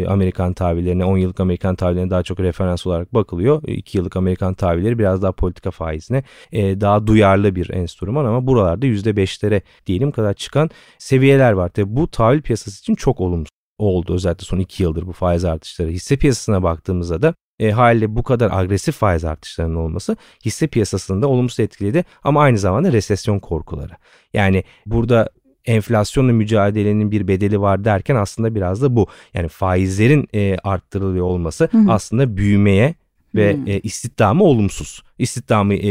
Amerikan 0.06 0.52
tahvillerine 0.52 1.04
10 1.04 1.16
yıllık 1.16 1.40
Amerikan 1.40 1.76
tahvillerine 1.76 2.10
daha 2.10 2.22
çok 2.22 2.40
referans 2.40 2.86
olarak 2.86 3.14
bakılıyor. 3.14 3.62
2 3.68 3.98
yıllık 3.98 4.16
Amerikan 4.16 4.54
tahvilleri 4.54 4.98
biraz 4.98 5.22
daha 5.22 5.32
politika 5.32 5.70
faizine 5.70 6.22
daha 6.52 7.06
duyarlı 7.06 7.56
bir 7.56 7.70
enstrüman 7.70 8.24
ama 8.24 8.46
buralarda 8.46 8.86
%5'lere 8.86 9.60
diyelim 9.86 10.10
kadar 10.10 10.34
çıkan 10.34 10.70
seviyeler 10.98 11.52
var. 11.52 11.68
Tabi 11.68 11.96
bu 11.96 12.08
tahvil 12.10 12.42
piyasası 12.42 12.80
için 12.80 12.94
çok 12.94 13.20
olumsuz 13.20 13.54
oldu 13.78 14.14
özellikle 14.14 14.44
son 14.44 14.58
2 14.58 14.82
yıldır 14.82 15.06
bu 15.06 15.12
faiz 15.12 15.44
artışları. 15.44 15.90
Hisse 15.90 16.16
piyasasına 16.16 16.62
baktığımızda 16.62 17.22
da 17.22 17.34
e, 17.58 17.70
haliyle 17.70 18.16
bu 18.16 18.22
kadar 18.22 18.50
agresif 18.52 18.96
faiz 18.96 19.24
artışlarının 19.24 19.76
olması 19.76 20.16
hisse 20.44 20.66
piyasasında 20.66 21.28
olumsuz 21.28 21.60
etkiledi 21.60 22.04
ama 22.24 22.42
aynı 22.42 22.58
zamanda 22.58 22.92
resesyon 22.92 23.38
korkuları. 23.38 23.92
Yani 24.32 24.64
burada 24.86 25.30
enflasyonla 25.64 26.32
mücadelenin 26.32 27.10
bir 27.10 27.28
bedeli 27.28 27.60
var 27.60 27.84
derken 27.84 28.16
aslında 28.16 28.54
biraz 28.54 28.82
da 28.82 28.96
bu. 28.96 29.06
Yani 29.34 29.48
faizlerin 29.48 30.28
e, 30.34 30.56
arttırılıyor 30.64 31.26
olması 31.26 31.68
Hı-hı. 31.72 31.92
aslında 31.92 32.36
büyümeye 32.36 32.94
ve 33.34 33.56
hmm. 33.56 33.66
e, 33.66 33.80
istihdamı 33.80 34.44
olumsuz. 34.44 35.02
İstihdamı 35.18 35.74
e, 35.74 35.90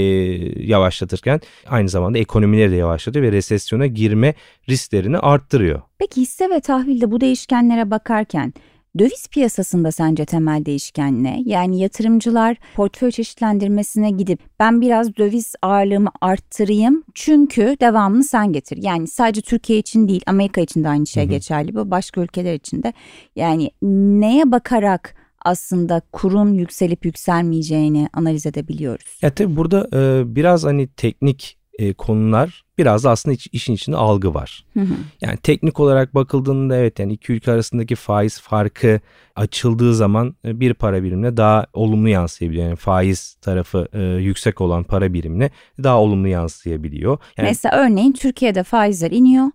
yavaşlatırken 0.65 1.41
aynı 1.67 1.89
zamanda 1.89 2.17
ekonomileri 2.17 2.71
de 2.71 2.75
yavaşlatıyor 2.75 3.25
ve 3.25 3.31
resesyona 3.31 3.85
girme 3.87 4.33
risklerini 4.69 5.17
arttırıyor. 5.17 5.81
Peki 5.99 6.21
hisse 6.21 6.49
ve 6.49 6.59
tahvilde 6.59 7.11
bu 7.11 7.21
değişkenlere 7.21 7.91
bakarken 7.91 8.53
Döviz 8.99 9.27
piyasasında 9.27 9.91
sence 9.91 10.25
temel 10.25 10.65
değişken 10.65 11.23
ne? 11.23 11.41
Yani 11.45 11.79
yatırımcılar 11.79 12.57
portföy 12.75 13.11
çeşitlendirmesine 13.11 14.11
gidip 14.11 14.39
ben 14.59 14.81
biraz 14.81 15.17
döviz 15.17 15.55
ağırlığımı 15.61 16.09
arttırayım 16.21 17.03
çünkü 17.13 17.77
devamını 17.81 18.23
sen 18.23 18.53
getir. 18.53 18.77
Yani 18.81 19.07
sadece 19.07 19.41
Türkiye 19.41 19.79
için 19.79 20.07
değil 20.07 20.21
Amerika 20.27 20.61
için 20.61 20.83
de 20.83 20.89
aynı 20.89 21.07
şey 21.07 21.23
hı 21.23 21.27
hı. 21.27 21.31
geçerli 21.31 21.75
bu 21.75 21.91
başka 21.91 22.21
ülkeler 22.21 22.53
için 22.53 22.83
de. 22.83 22.93
Yani 23.35 23.71
neye 23.81 24.51
bakarak 24.51 25.15
aslında 25.45 26.01
kurun 26.11 26.53
yükselip 26.53 27.05
yükselmeyeceğini 27.05 28.09
analiz 28.13 28.45
edebiliyoruz. 28.45 29.19
Ya 29.21 29.35
tabii 29.35 29.55
burada 29.55 29.87
e, 29.93 30.35
biraz 30.35 30.63
hani 30.63 30.87
teknik 30.87 31.57
e, 31.79 31.93
konular 31.93 32.63
biraz 32.77 33.03
da 33.03 33.09
aslında 33.11 33.33
iç, 33.33 33.47
işin 33.51 33.73
içinde 33.73 33.97
algı 33.97 34.33
var. 34.33 34.65
Hı 34.73 34.79
hı. 34.79 34.93
Yani 35.21 35.37
teknik 35.37 35.79
olarak 35.79 36.15
bakıldığında 36.15 36.77
evet 36.77 36.99
yani 36.99 37.13
iki 37.13 37.33
ülke 37.33 37.51
arasındaki 37.51 37.95
faiz 37.95 38.39
farkı 38.39 38.99
açıldığı 39.35 39.95
zaman 39.95 40.35
e, 40.45 40.59
bir 40.59 40.73
para 40.73 41.03
birimine 41.03 41.37
daha 41.37 41.65
olumlu 41.73 42.09
yansıyabiliyor. 42.09 42.65
Yani 42.65 42.75
faiz 42.75 43.33
tarafı 43.33 43.87
e, 43.93 44.01
yüksek 44.01 44.61
olan 44.61 44.83
para 44.83 45.13
birimine 45.13 45.49
daha 45.83 45.99
olumlu 45.99 46.27
yansıyabiliyor. 46.27 47.17
Yani, 47.37 47.47
Mesela 47.47 47.77
örneğin 47.77 48.13
Türkiye'de 48.13 48.63
faizler 48.63 49.11
iniyor. 49.11 49.45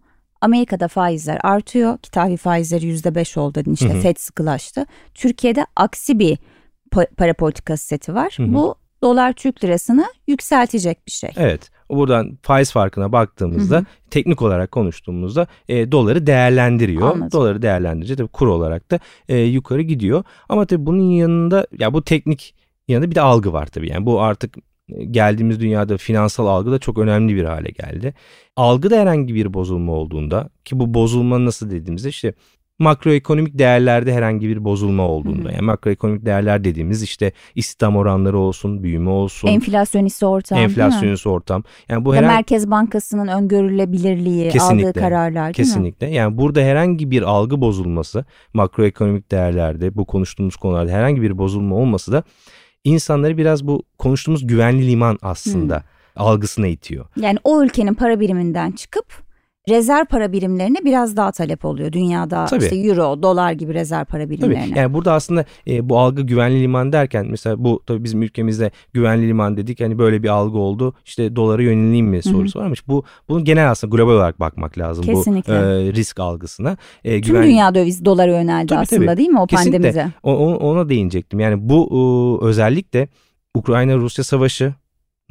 Amerika'da 0.40 0.88
faizler 0.88 1.38
artıyor 1.42 1.98
ki 1.98 2.10
tahvil 2.10 2.36
faizleri 2.36 2.86
%5 2.86 3.40
oldu 3.40 3.62
işte 3.72 3.88
hı 3.88 3.92
hı. 3.92 4.00
FED 4.00 4.16
sıkılaştı. 4.16 4.86
Türkiye'de 5.14 5.66
aksi 5.76 6.18
bir 6.18 6.38
para 7.16 7.34
politikası 7.34 7.86
seti 7.86 8.14
var. 8.14 8.34
Hı 8.36 8.42
hı. 8.42 8.54
Bu 8.54 8.74
dolar 9.02 9.32
Türk 9.32 9.64
lirasını 9.64 10.06
yükseltecek 10.26 11.06
bir 11.06 11.12
şey. 11.12 11.30
Evet. 11.36 11.70
Buradan 11.90 12.38
faiz 12.42 12.72
farkına 12.72 13.12
baktığımızda 13.12 13.76
hı 13.76 13.80
hı. 13.80 13.84
teknik 14.10 14.42
olarak 14.42 14.72
konuştuğumuzda 14.72 15.46
e, 15.68 15.92
doları 15.92 16.26
değerlendiriyor. 16.26 17.10
Anladım. 17.10 17.32
Doları 17.32 17.62
değerlendirince 17.62 18.16
tabii 18.16 18.28
kur 18.28 18.46
olarak 18.46 18.90
da 18.90 18.98
e, 19.28 19.38
yukarı 19.38 19.82
gidiyor. 19.82 20.24
Ama 20.48 20.66
tabii 20.66 20.86
bunun 20.86 21.10
yanında 21.10 21.66
ya 21.78 21.92
bu 21.92 22.02
teknik 22.02 22.54
yanında 22.88 23.10
bir 23.10 23.14
de 23.14 23.20
algı 23.20 23.52
var 23.52 23.66
tabii. 23.66 23.90
Yani 23.90 24.06
bu 24.06 24.20
artık 24.20 24.56
e, 24.88 25.04
geldiğimiz 25.04 25.60
dünyada 25.60 25.96
finansal 25.96 26.46
algı 26.46 26.70
da 26.70 26.78
çok 26.78 26.98
önemli 26.98 27.36
bir 27.36 27.44
hale 27.44 27.70
geldi. 27.70 28.14
Algıda 28.56 28.96
herhangi 28.96 29.34
bir 29.34 29.54
bozulma 29.54 29.92
olduğunda 29.92 30.48
ki 30.64 30.80
bu 30.80 30.94
bozulma 30.94 31.44
nasıl 31.44 31.70
dediğimizde 31.70 32.08
işte 32.08 32.34
makroekonomik 32.78 33.58
değerlerde 33.58 34.14
herhangi 34.14 34.48
bir 34.48 34.64
bozulma 34.64 35.08
olduğunda. 35.08 35.48
Hı 35.48 35.52
hı. 35.52 35.52
Yani 35.52 35.62
makroekonomik 35.62 36.26
değerler 36.26 36.64
dediğimiz 36.64 37.02
işte 37.02 37.32
istihdam 37.54 37.96
oranları 37.96 38.38
olsun, 38.38 38.82
büyüme 38.82 39.10
olsun. 39.10 39.48
Enflasyonist 39.48 40.22
ortam. 40.22 40.58
Enflasyonist 40.58 41.26
ortam. 41.26 41.64
Yani 41.88 42.04
bu 42.04 42.14
herhangi... 42.14 42.34
Merkez 42.34 42.70
Bankası'nın 42.70 43.28
öngörülebilirliği, 43.28 44.50
kesinlikle, 44.50 44.88
aldığı 44.88 45.00
kararlar 45.00 45.52
Kesinlikle. 45.52 46.06
Mi? 46.06 46.14
Yani 46.14 46.38
burada 46.38 46.60
herhangi 46.60 47.10
bir 47.10 47.22
algı 47.22 47.60
bozulması 47.60 48.24
makroekonomik 48.54 49.30
değerlerde 49.30 49.96
bu 49.96 50.04
konuştuğumuz 50.04 50.56
konularda 50.56 50.92
herhangi 50.92 51.22
bir 51.22 51.38
bozulma 51.38 51.76
olması 51.76 52.12
da 52.12 52.22
insanları 52.84 53.36
biraz 53.38 53.66
bu 53.66 53.82
konuştuğumuz 53.98 54.46
güvenli 54.46 54.90
liman 54.90 55.18
aslında 55.22 55.76
hmm. 55.76 56.22
algısına 56.26 56.66
itiyor. 56.66 57.06
Yani 57.16 57.38
o 57.44 57.62
ülkenin 57.62 57.94
para 57.94 58.20
biriminden 58.20 58.70
çıkıp 58.70 59.27
rezerv 59.68 60.04
para 60.04 60.32
birimlerine 60.32 60.78
biraz 60.84 61.16
daha 61.16 61.32
talep 61.32 61.64
oluyor. 61.64 61.92
Dünyada 61.92 62.44
Tabii. 62.44 62.64
işte 62.64 62.76
euro, 62.76 63.22
dolar 63.22 63.52
gibi 63.52 63.74
rezerv 63.74 64.04
para 64.04 64.30
birimlerine. 64.30 64.68
Tabii. 64.68 64.78
Yani 64.78 64.94
burada 64.94 65.12
aslında 65.12 65.44
e, 65.66 65.88
bu 65.88 65.98
algı 65.98 66.22
güvenli 66.22 66.62
liman 66.62 66.92
derken 66.92 67.26
mesela 67.30 67.64
bu 67.64 67.82
tabii 67.86 68.04
bizim 68.04 68.22
ülkemizde 68.22 68.70
güvenli 68.92 69.28
liman 69.28 69.56
dedik 69.56 69.80
hani 69.80 69.98
böyle 69.98 70.22
bir 70.22 70.28
algı 70.28 70.58
oldu. 70.58 70.94
İşte 71.04 71.36
dolara 71.36 71.62
yöneleyim 71.62 72.06
mi 72.06 72.22
sorusu 72.22 72.58
varmış. 72.58 72.88
Bu 72.88 73.04
bunun 73.28 73.44
genel 73.44 73.70
aslında 73.70 73.96
global 73.96 74.12
olarak 74.12 74.40
bakmak 74.40 74.78
lazım 74.78 75.04
Kesinlikle. 75.04 75.52
bu 75.52 75.56
e, 75.56 75.92
risk 75.92 76.20
algısına. 76.20 76.76
E, 77.04 77.20
Tüm 77.20 77.34
güven... 77.34 77.48
dünya 77.48 77.74
döviz 77.74 78.04
dolara 78.04 78.30
yöneldi 78.30 78.66
tabii, 78.66 78.78
aslında 78.78 79.06
tabii. 79.06 79.16
değil 79.16 79.28
mi 79.28 79.40
o 79.40 79.46
Kesinlikle. 79.46 79.78
pandemize? 79.78 80.12
O, 80.22 80.54
ona 80.56 80.88
değinecektim. 80.88 81.40
Yani 81.40 81.68
bu 81.68 81.88
e, 82.42 82.46
özellikle 82.46 83.08
Ukrayna-Rusya 83.54 84.24
savaşı 84.24 84.74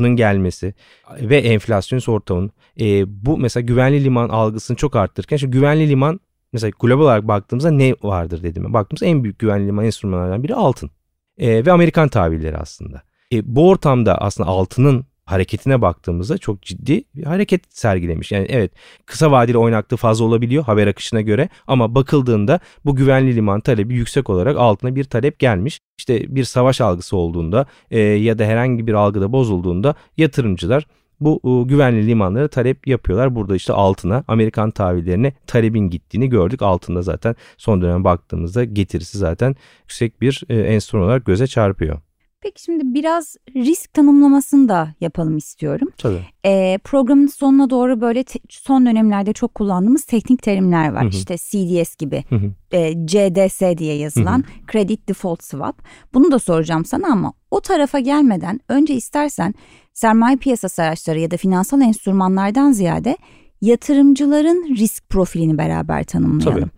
gelmesi 0.06 0.74
ve 1.22 1.38
enflasyon 1.38 2.14
ortamın 2.14 2.52
e, 2.80 3.04
bu 3.26 3.38
mesela 3.38 3.66
güvenli 3.66 4.04
liman 4.04 4.30
algısını 4.30 4.78
çok 4.78 4.96
arttırırken 4.96 5.38
şu 5.38 5.52
güvenli 5.52 5.90
liman 5.90 6.20
mesela 6.54 6.72
global 6.80 7.04
olarak 7.04 7.28
baktığımızda 7.28 7.72
ne 7.72 7.96
vardır 8.04 8.44
dedim. 8.44 8.74
Baktığımızda 8.74 9.06
en 9.06 9.24
büyük 9.24 9.40
güvenli 9.40 9.68
liman 9.68 9.86
enstrümanlardan 9.86 10.44
biri 10.44 10.56
altın 10.56 10.92
e, 11.38 11.66
ve 11.66 11.72
Amerikan 11.72 12.10
tahvilleri 12.10 12.58
aslında. 12.58 13.02
E, 13.34 13.56
bu 13.56 13.70
ortamda 13.70 14.18
aslında 14.18 14.50
altının 14.50 15.06
hareketine 15.28 15.82
baktığımızda 15.82 16.38
çok 16.38 16.62
ciddi 16.62 17.04
bir 17.16 17.24
hareket 17.24 17.62
sergilemiş. 17.70 18.32
Yani 18.32 18.46
evet 18.50 18.72
kısa 19.06 19.32
vadeli 19.32 19.58
oynaklığı 19.58 19.98
fazla 19.98 20.26
olabiliyor 20.26 20.64
haber 20.64 20.88
akışına 20.88 21.22
göre 21.22 21.50
ama 21.68 21.96
bakıldığında 21.96 22.60
bu 22.86 22.96
güvenli 22.96 23.36
liman 23.36 23.60
talebi 23.62 23.94
yüksek 23.94 24.30
olarak 24.30 24.58
altına 24.58 24.96
bir 24.96 25.04
talep 25.04 25.40
gelmiş. 25.40 25.80
İşte 26.00 26.36
bir 26.36 26.44
savaş 26.44 26.82
algısı 26.82 27.18
olduğunda 27.18 27.66
e, 27.92 28.00
ya 28.00 28.40
da 28.40 28.46
herhangi 28.46 28.88
bir 28.88 28.94
algıda 28.94 29.32
bozulduğunda 29.32 29.96
yatırımcılar 30.18 30.88
bu 31.20 31.42
e, 31.44 31.70
güvenli 31.70 32.08
limanlara 32.08 32.48
talep 32.48 32.88
yapıyorlar. 32.88 33.36
Burada 33.36 33.56
işte 33.56 33.74
altına 33.74 34.24
Amerikan 34.28 34.72
tahvillerine 34.72 35.34
talebin 35.48 35.90
gittiğini 35.90 36.30
gördük. 36.30 36.62
Altında 36.62 37.02
zaten 37.02 37.36
son 37.58 37.82
dönem 37.82 38.04
baktığımızda 38.04 38.64
getirisi 38.64 39.18
zaten 39.18 39.56
yüksek 39.82 40.22
bir 40.22 40.44
e, 40.50 40.56
enstrüman 40.60 41.06
olarak 41.08 41.26
göze 41.26 41.48
çarpıyor. 41.48 42.02
Peki 42.42 42.64
şimdi 42.64 42.84
biraz 42.94 43.36
risk 43.56 43.94
tanımlamasını 43.94 44.70
da 44.70 44.94
yapalım 45.02 45.38
istiyorum. 45.38 45.88
Tabii. 45.98 46.22
Ee, 46.46 46.80
programın 46.84 47.28
sonuna 47.28 47.70
doğru 47.70 48.02
böyle 48.02 48.24
te- 48.24 48.40
son 48.50 48.86
dönemlerde 48.86 49.34
çok 49.34 49.56
kullandığımız 49.56 50.04
teknik 50.06 50.44
terimler 50.44 50.90
var. 50.94 51.04
Hı 51.04 51.08
hı. 51.08 51.10
İşte 51.10 51.36
CDS 51.38 51.96
gibi, 51.96 52.24
hı 52.30 52.36
hı. 52.36 52.52
E, 52.72 52.94
CDS 53.06 53.78
diye 53.78 53.96
yazılan 53.96 54.38
hı 54.38 54.42
hı. 54.42 54.68
Credit 54.72 55.10
Default 55.10 55.44
Swap. 55.44 55.82
Bunu 56.14 56.32
da 56.32 56.40
soracağım 56.40 56.86
sana 56.86 57.08
ama 57.12 57.34
o 57.52 57.62
tarafa 57.62 58.00
gelmeden 58.00 58.60
önce 58.70 58.94
istersen 58.94 59.54
sermaye 59.94 60.38
piyasası 60.38 60.84
araçları 60.84 61.20
ya 61.20 61.32
da 61.32 61.38
finansal 61.38 61.82
enstrümanlardan 61.82 62.72
ziyade 62.72 63.18
yatırımcıların 63.62 64.76
risk 64.78 65.10
profilini 65.10 65.58
beraber 65.58 66.04
tanımlayalım. 66.04 66.62
Tabii. 66.62 66.70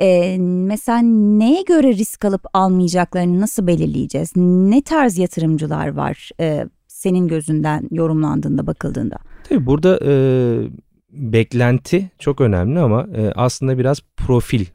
Ee, 0.00 0.38
mesela 0.38 0.98
neye 1.38 1.62
göre 1.62 1.92
risk 1.92 2.24
alıp 2.24 2.44
almayacaklarını 2.52 3.40
nasıl 3.40 3.66
belirleyeceğiz? 3.66 4.32
Ne 4.36 4.82
tarz 4.82 5.18
yatırımcılar 5.18 5.88
var 5.88 6.30
e, 6.40 6.66
senin 6.88 7.28
gözünden 7.28 7.88
yorumlandığında 7.90 8.66
bakıldığında? 8.66 9.16
Tabii 9.48 9.66
burada 9.66 10.00
e, 10.04 10.14
beklenti 11.10 12.10
çok 12.18 12.40
önemli 12.40 12.78
ama 12.78 13.06
e, 13.16 13.32
aslında 13.34 13.78
biraz 13.78 14.00
profil 14.16 14.66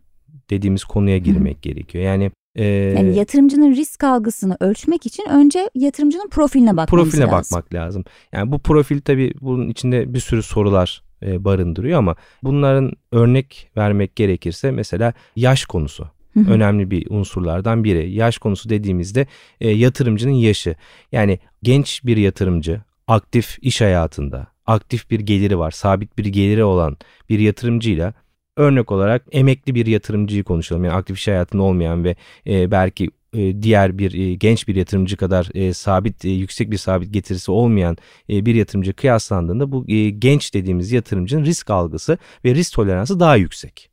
dediğimiz 0.50 0.84
konuya 0.84 1.18
girmek 1.18 1.58
Hı. 1.58 1.62
gerekiyor. 1.62 2.04
Yani 2.04 2.32
ee, 2.58 2.64
yani 2.66 3.16
yatırımcının 3.18 3.76
risk 3.76 4.04
algısını 4.04 4.58
ölçmek 4.60 5.06
için 5.06 5.30
önce 5.30 5.70
yatırımcının 5.76 6.30
profiline 6.30 6.86
profiline 6.86 7.26
lazım. 7.26 7.38
bakmak 7.38 7.74
lazım. 7.74 8.04
Yani 8.32 8.52
bu 8.52 8.60
profil 8.60 9.02
tabii 9.02 9.34
bunun 9.42 9.70
içinde 9.70 10.14
bir 10.14 10.20
sürü 10.20 10.44
sorular 10.44 11.02
e, 11.02 11.07
barındırıyor 11.22 11.98
ama 12.00 12.16
bunların 12.44 12.92
örnek 13.12 13.72
vermek 13.78 14.16
gerekirse 14.16 14.72
mesela 14.72 15.14
yaş 15.36 15.66
konusu 15.66 16.08
önemli 16.50 16.92
bir 16.92 17.08
unsurlardan 17.10 17.84
biri. 17.84 18.12
Yaş 18.12 18.38
konusu 18.38 18.70
dediğimizde 18.70 19.28
e, 19.62 19.70
yatırımcının 19.70 20.32
yaşı. 20.32 20.76
Yani 21.12 21.40
genç 21.64 22.06
bir 22.06 22.18
yatırımcı 22.18 22.82
aktif 23.08 23.58
iş 23.62 23.82
hayatında, 23.82 24.48
aktif 24.66 25.12
bir 25.12 25.20
geliri 25.20 25.60
var, 25.60 25.72
sabit 25.72 26.18
bir 26.18 26.26
geliri 26.26 26.64
olan 26.64 26.98
bir 27.30 27.40
yatırımcıyla 27.40 28.14
örnek 28.58 28.92
olarak 28.92 29.26
emekli 29.32 29.76
bir 29.76 29.86
yatırımcıyı 29.86 30.44
konuşalım. 30.44 30.84
Yani 30.84 30.96
aktif 30.96 31.18
iş 31.18 31.28
hayatında 31.28 31.64
olmayan 31.64 32.04
ve 32.04 32.16
e, 32.48 32.72
belki 32.72 33.06
e, 33.06 33.10
diğer 33.34 33.98
bir 33.98 34.14
e, 34.14 34.34
genç 34.36 34.68
bir 34.68 34.76
yatırımcı 34.76 35.18
kadar 35.18 35.50
e, 35.54 35.74
sabit 35.74 36.24
yüksek 36.26 36.72
bir 36.72 36.78
sabit 36.78 37.14
getirisi 37.14 37.52
olmayan 37.52 37.98
bir 38.30 38.56
yatırımcı 38.56 38.94
kıyaslandığında 38.94 39.72
bu 39.72 39.86
genç 40.20 40.54
dediğimiz 40.54 40.92
yatırımcının 40.92 41.46
risk 41.46 41.70
algısı 41.70 42.18
ve 42.46 42.56
risk 42.56 42.74
toleransı 42.74 43.20
daha 43.20 43.36
yüksek 43.36 43.90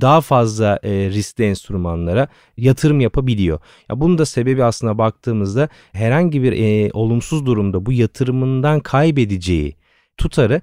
daha 0.00 0.20
fazla 0.20 0.80
riskli 0.84 1.44
enstrümanlara 1.44 2.28
yatırım 2.56 3.00
yapabiliyor. 3.00 3.60
Ya 3.90 4.00
bunun 4.00 4.18
da 4.18 4.26
sebebi 4.26 4.64
aslında 4.64 4.98
baktığımızda 4.98 5.68
herhangi 5.92 6.42
bir 6.42 6.90
olumsuz 6.92 7.46
durumda 7.46 7.86
bu 7.86 7.92
yatırımından 7.92 8.80
kaybedeceği 8.80 9.76
tutarı 10.16 10.60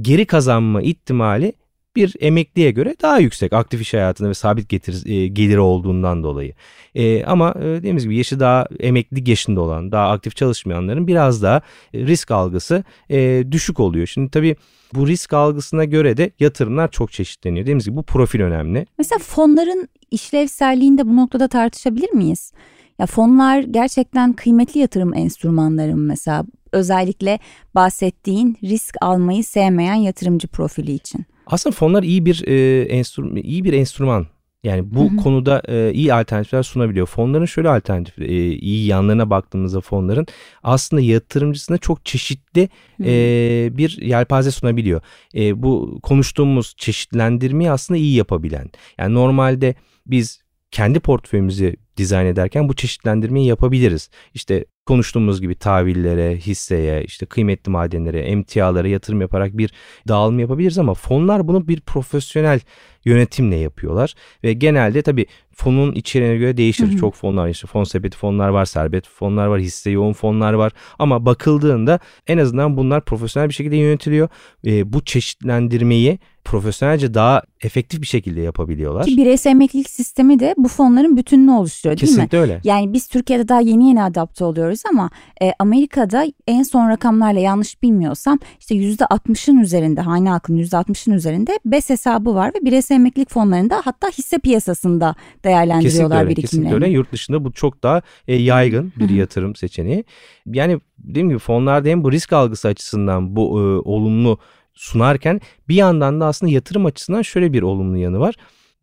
geri 0.00 0.26
kazanma 0.26 0.82
ihtimali 0.82 1.52
bir 1.96 2.14
emekliye 2.20 2.70
göre 2.70 2.96
daha 3.02 3.18
yüksek 3.18 3.52
aktif 3.52 3.80
iş 3.80 3.94
hayatında 3.94 4.28
ve 4.28 4.34
sabit 4.34 4.68
getir, 4.68 5.06
e, 5.06 5.26
geliri 5.28 5.60
olduğundan 5.60 6.22
dolayı. 6.22 6.54
E, 6.94 7.24
ama 7.24 7.54
e, 7.58 7.62
dediğimiz 7.62 8.04
gibi 8.04 8.16
yaşı 8.16 8.40
daha 8.40 8.66
emeklilik 8.80 9.28
yaşında 9.28 9.60
olan 9.60 9.92
daha 9.92 10.10
aktif 10.10 10.36
çalışmayanların 10.36 11.06
biraz 11.06 11.42
daha 11.42 11.60
e, 11.94 12.06
risk 12.06 12.30
algısı 12.30 12.84
e, 13.10 13.44
düşük 13.50 13.80
oluyor. 13.80 14.06
Şimdi 14.06 14.30
tabii 14.30 14.56
bu 14.94 15.08
risk 15.08 15.32
algısına 15.32 15.84
göre 15.84 16.16
de 16.16 16.30
yatırımlar 16.40 16.90
çok 16.90 17.12
çeşitleniyor. 17.12 17.62
Dediğimiz 17.62 17.84
gibi 17.84 17.96
bu 17.96 18.02
profil 18.02 18.40
önemli. 18.40 18.86
Mesela 18.98 19.18
fonların 19.18 19.88
işlevselliğini 20.10 20.98
de 20.98 21.06
bu 21.06 21.16
noktada 21.16 21.48
tartışabilir 21.48 22.12
miyiz? 22.12 22.52
Ya 22.98 23.06
fonlar 23.06 23.60
gerçekten 23.60 24.32
kıymetli 24.32 24.80
yatırım 24.80 25.14
enstrümanları 25.14 25.96
mı 25.96 26.02
mesela 26.02 26.44
özellikle 26.72 27.38
bahsettiğin 27.74 28.58
risk 28.62 28.96
almayı 29.00 29.44
sevmeyen 29.44 29.94
yatırımcı 29.94 30.48
profili 30.48 30.92
için. 30.92 31.26
Aslında 31.46 31.74
fonlar 31.74 32.02
iyi 32.02 32.26
bir 32.26 32.48
e, 32.48 32.82
enstrüman, 32.82 33.36
iyi 33.36 33.64
bir 33.64 33.72
enstrüman. 33.72 34.26
Yani 34.64 34.94
bu 34.94 35.10
hı 35.10 35.12
hı. 35.12 35.16
konuda 35.16 35.62
e, 35.68 35.92
iyi 35.92 36.14
alternatifler 36.14 36.62
sunabiliyor. 36.62 37.06
Fonların 37.06 37.44
şöyle 37.44 37.68
alternatif 37.68 38.18
e, 38.18 38.52
iyi 38.52 38.86
yanlarına 38.86 39.30
baktığımızda 39.30 39.80
fonların 39.80 40.26
aslında 40.62 41.02
yatırımcısına 41.02 41.78
çok 41.78 42.04
çeşitli 42.04 42.68
e, 43.04 43.70
bir 43.72 43.98
yelpaze 44.02 44.50
sunabiliyor. 44.50 45.00
E, 45.34 45.62
bu 45.62 45.98
konuştuğumuz 46.02 46.74
çeşitlendirmeyi 46.76 47.70
aslında 47.70 47.98
iyi 47.98 48.14
yapabilen. 48.16 48.70
Yani 48.98 49.14
normalde 49.14 49.74
biz 50.06 50.43
kendi 50.74 51.00
portföyümüzü 51.00 51.76
dizayn 51.96 52.26
ederken 52.26 52.68
bu 52.68 52.74
çeşitlendirmeyi 52.74 53.46
yapabiliriz. 53.46 54.10
İşte 54.34 54.64
konuştuğumuz 54.86 55.40
gibi 55.40 55.54
tahvillere, 55.54 56.36
hisseye, 56.36 57.04
işte 57.04 57.26
kıymetli 57.26 57.70
madenlere, 57.70 58.20
emtialara 58.20 58.88
yatırım 58.88 59.20
yaparak 59.20 59.58
bir 59.58 59.72
dağılım 60.08 60.38
yapabiliriz 60.38 60.78
ama 60.78 60.94
fonlar 60.94 61.48
bunu 61.48 61.68
bir 61.68 61.80
profesyonel 61.80 62.60
yönetimle 63.04 63.56
yapıyorlar 63.56 64.14
ve 64.44 64.52
genelde 64.52 65.02
tabii 65.02 65.26
fonun 65.52 65.92
içeriğine 65.92 66.36
göre 66.36 66.56
değişir. 66.56 66.88
Hı 66.88 66.92
hı. 66.92 66.96
Çok 66.96 67.14
fonlar 67.14 67.48
işte 67.48 67.66
fon 67.66 67.84
sepeti 67.84 68.18
fonlar 68.18 68.48
var, 68.48 68.64
serbest 68.64 69.08
fonlar 69.08 69.46
var, 69.46 69.60
hisse 69.60 69.90
yoğun 69.90 70.12
fonlar 70.12 70.52
var 70.52 70.72
ama 70.98 71.26
bakıldığında 71.26 71.98
en 72.26 72.38
azından 72.38 72.76
bunlar 72.76 73.04
profesyonel 73.04 73.48
bir 73.48 73.54
şekilde 73.54 73.76
yönetiliyor. 73.76 74.28
E, 74.66 74.92
bu 74.92 75.04
çeşitlendirmeyi 75.04 76.18
profesyonelce 76.44 77.14
daha 77.14 77.42
efektif 77.60 78.00
bir 78.00 78.06
şekilde 78.06 78.40
yapabiliyorlar. 78.40 79.04
Ki 79.04 79.16
bireysel 79.16 79.50
emeklilik 79.50 79.90
sistemi 79.90 80.40
de 80.40 80.54
bu 80.58 80.68
fonların 80.68 81.16
bütününü 81.16 81.50
oluşturuyor 81.50 82.00
değil 82.00 82.10
Kesinlikle 82.10 82.38
mi? 82.38 82.42
öyle. 82.42 82.60
Yani 82.64 82.92
biz 82.92 83.08
Türkiye'de 83.08 83.48
daha 83.48 83.60
yeni 83.60 83.88
yeni 83.88 84.02
adapte 84.02 84.44
oluyoruz 84.44 84.82
ama 84.90 85.10
e, 85.42 85.52
Amerika'da 85.58 86.26
en 86.46 86.62
son 86.62 86.88
rakamlarla 86.88 87.40
yanlış 87.40 87.82
bilmiyorsam 87.82 88.38
işte 88.60 88.74
%60'ın 88.74 89.58
üzerinde 89.58 90.00
hane 90.00 90.28
halkının 90.28 90.58
%60'ın 90.58 91.14
üzerinde 91.14 91.58
BES 91.64 91.90
hesabı 91.90 92.34
var 92.34 92.48
ve 92.54 92.66
bireysel 92.66 92.96
emeklilik 92.96 93.30
fonlarında 93.30 93.80
hatta 93.84 94.08
hisse 94.08 94.38
piyasasında 94.38 95.14
değerlendiriyorlar 95.44 95.82
kesinlikle 95.82 96.16
öyle, 96.16 96.30
birikimlerini. 96.30 96.64
Kesinlikle 96.64 96.86
öyle. 96.86 96.96
Yurt 96.96 97.12
dışında 97.12 97.44
bu 97.44 97.52
çok 97.52 97.82
daha 97.82 98.02
e, 98.28 98.34
yaygın 98.34 98.92
bir 98.96 99.10
yatırım 99.10 99.56
seçeneği. 99.56 100.04
Yani 100.46 100.80
dediğim 100.98 101.28
gibi 101.28 101.38
fonlarda 101.38 101.88
hem 101.88 102.04
bu 102.04 102.12
risk 102.12 102.32
algısı 102.32 102.68
açısından 102.68 103.36
bu 103.36 103.60
e, 103.60 103.62
olumlu 103.88 104.38
sunarken 104.74 105.40
bir 105.68 105.74
yandan 105.74 106.20
da 106.20 106.26
aslında 106.26 106.52
yatırım 106.52 106.86
açısından 106.86 107.22
şöyle 107.22 107.52
bir 107.52 107.62
olumlu 107.62 107.98
yanı 107.98 108.20
var. 108.20 108.34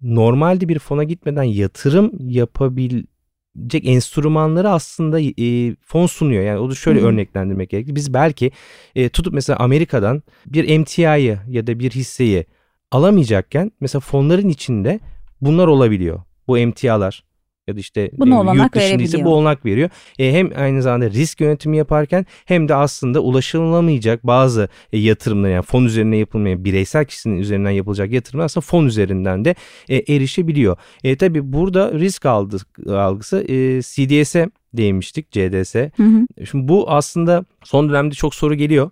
normalde 0.02 0.68
bir 0.70 0.80
fona 0.80 1.04
gitmeden 1.04 1.44
yatırım 1.44 2.12
yapabilecek 2.20 3.86
enstrümanları 3.86 4.70
aslında 4.70 5.20
e, 5.20 5.76
fon 5.82 6.08
sunuyor. 6.08 6.44
Yani 6.44 6.60
onu 6.60 6.76
şöyle 6.76 7.00
Hı-hı. 7.00 7.08
örneklendirmek 7.08 7.70
gerekir. 7.70 7.96
Biz 7.96 8.14
belki 8.14 8.52
e, 8.96 9.10
tutup 9.10 9.34
mesela 9.34 9.60
Amerika'dan 9.60 10.24
bir 10.46 10.80
MTI'yi 10.80 11.38
ya 11.48 11.68
da 11.68 11.80
bir 11.80 11.92
hisseyi 11.92 12.46
alamayacakken 12.92 13.72
mesela 13.80 14.00
fonların 14.00 14.50
içinde 14.50 15.00
bunlar 15.42 15.68
olabiliyor. 15.68 16.22
Bu 16.48 16.58
emtialar 16.58 17.24
ya 17.72 17.76
da 17.76 17.80
işte 17.80 18.12
Buna 18.18 18.54
yurt 18.54 18.76
dışındaysa 18.76 19.26
bu 19.26 19.34
olanak 19.34 19.66
veriyor. 19.66 19.90
E, 20.20 20.34
hem 20.34 20.52
aynı 20.58 20.82
zamanda 20.82 21.10
risk 21.10 21.42
yönetimi 21.42 21.78
yaparken 21.78 22.26
hem 22.46 22.68
de 22.70 22.76
aslında 22.76 23.20
ulaşılamayacak 23.20 24.28
bazı 24.28 24.70
e, 24.94 24.98
yatırımlar 24.98 25.50
yani 25.50 25.64
fon 25.64 25.86
üzerine 25.86 26.18
yapılmayan 26.18 26.66
bireysel 26.66 27.06
kişinin 27.06 27.38
üzerinden 27.38 27.72
yapılacak 27.72 28.12
yatırımlar 28.12 28.46
aslında 28.46 28.66
fon 28.66 28.86
üzerinden 28.86 29.46
de 29.46 29.56
e, 29.90 30.16
erişebiliyor. 30.16 30.78
E, 31.04 31.16
tabii 31.16 31.54
burada 31.54 31.94
risk 31.94 32.26
algı, 32.26 32.58
algısı 32.90 33.38
e, 33.48 33.82
CDS'e 33.82 34.50
değinmiştik 34.74 35.32
CDS. 35.32 35.76
Hı 35.76 36.04
hı. 36.04 36.46
Şimdi 36.52 36.68
bu 36.68 36.92
aslında 36.92 37.46
son 37.64 37.90
dönemde 37.90 38.16
çok 38.16 38.36
soru 38.36 38.56
geliyor 38.56 38.92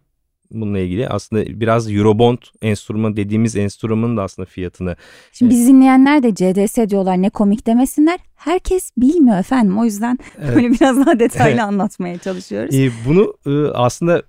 bununla 0.51 0.79
ilgili. 0.79 1.07
Aslında 1.07 1.59
biraz 1.59 1.91
Eurobond 1.91 2.37
enstrümanı 2.61 3.15
dediğimiz 3.15 3.55
enstrümanın 3.55 4.17
da 4.17 4.23
aslında 4.23 4.45
fiyatını. 4.45 4.95
Şimdi 5.31 5.51
biz 5.51 5.67
dinleyenler 5.67 6.23
de 6.23 6.35
CDS 6.35 6.89
diyorlar 6.89 7.21
ne 7.21 7.29
komik 7.29 7.67
demesinler. 7.67 8.19
Herkes 8.35 8.91
bilmiyor 8.97 9.39
efendim 9.39 9.77
o 9.79 9.85
yüzden 9.85 10.17
evet. 10.41 10.55
böyle 10.55 10.71
biraz 10.71 11.05
daha 11.05 11.19
detaylı 11.19 11.63
anlatmaya 11.69 12.17
çalışıyoruz. 12.17 12.75
Ee, 12.75 12.91
bunu 13.07 13.33
e, 13.45 13.71
aslında 13.71 14.23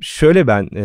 şöyle 0.00 0.46
ben 0.46 0.68
e, 0.76 0.84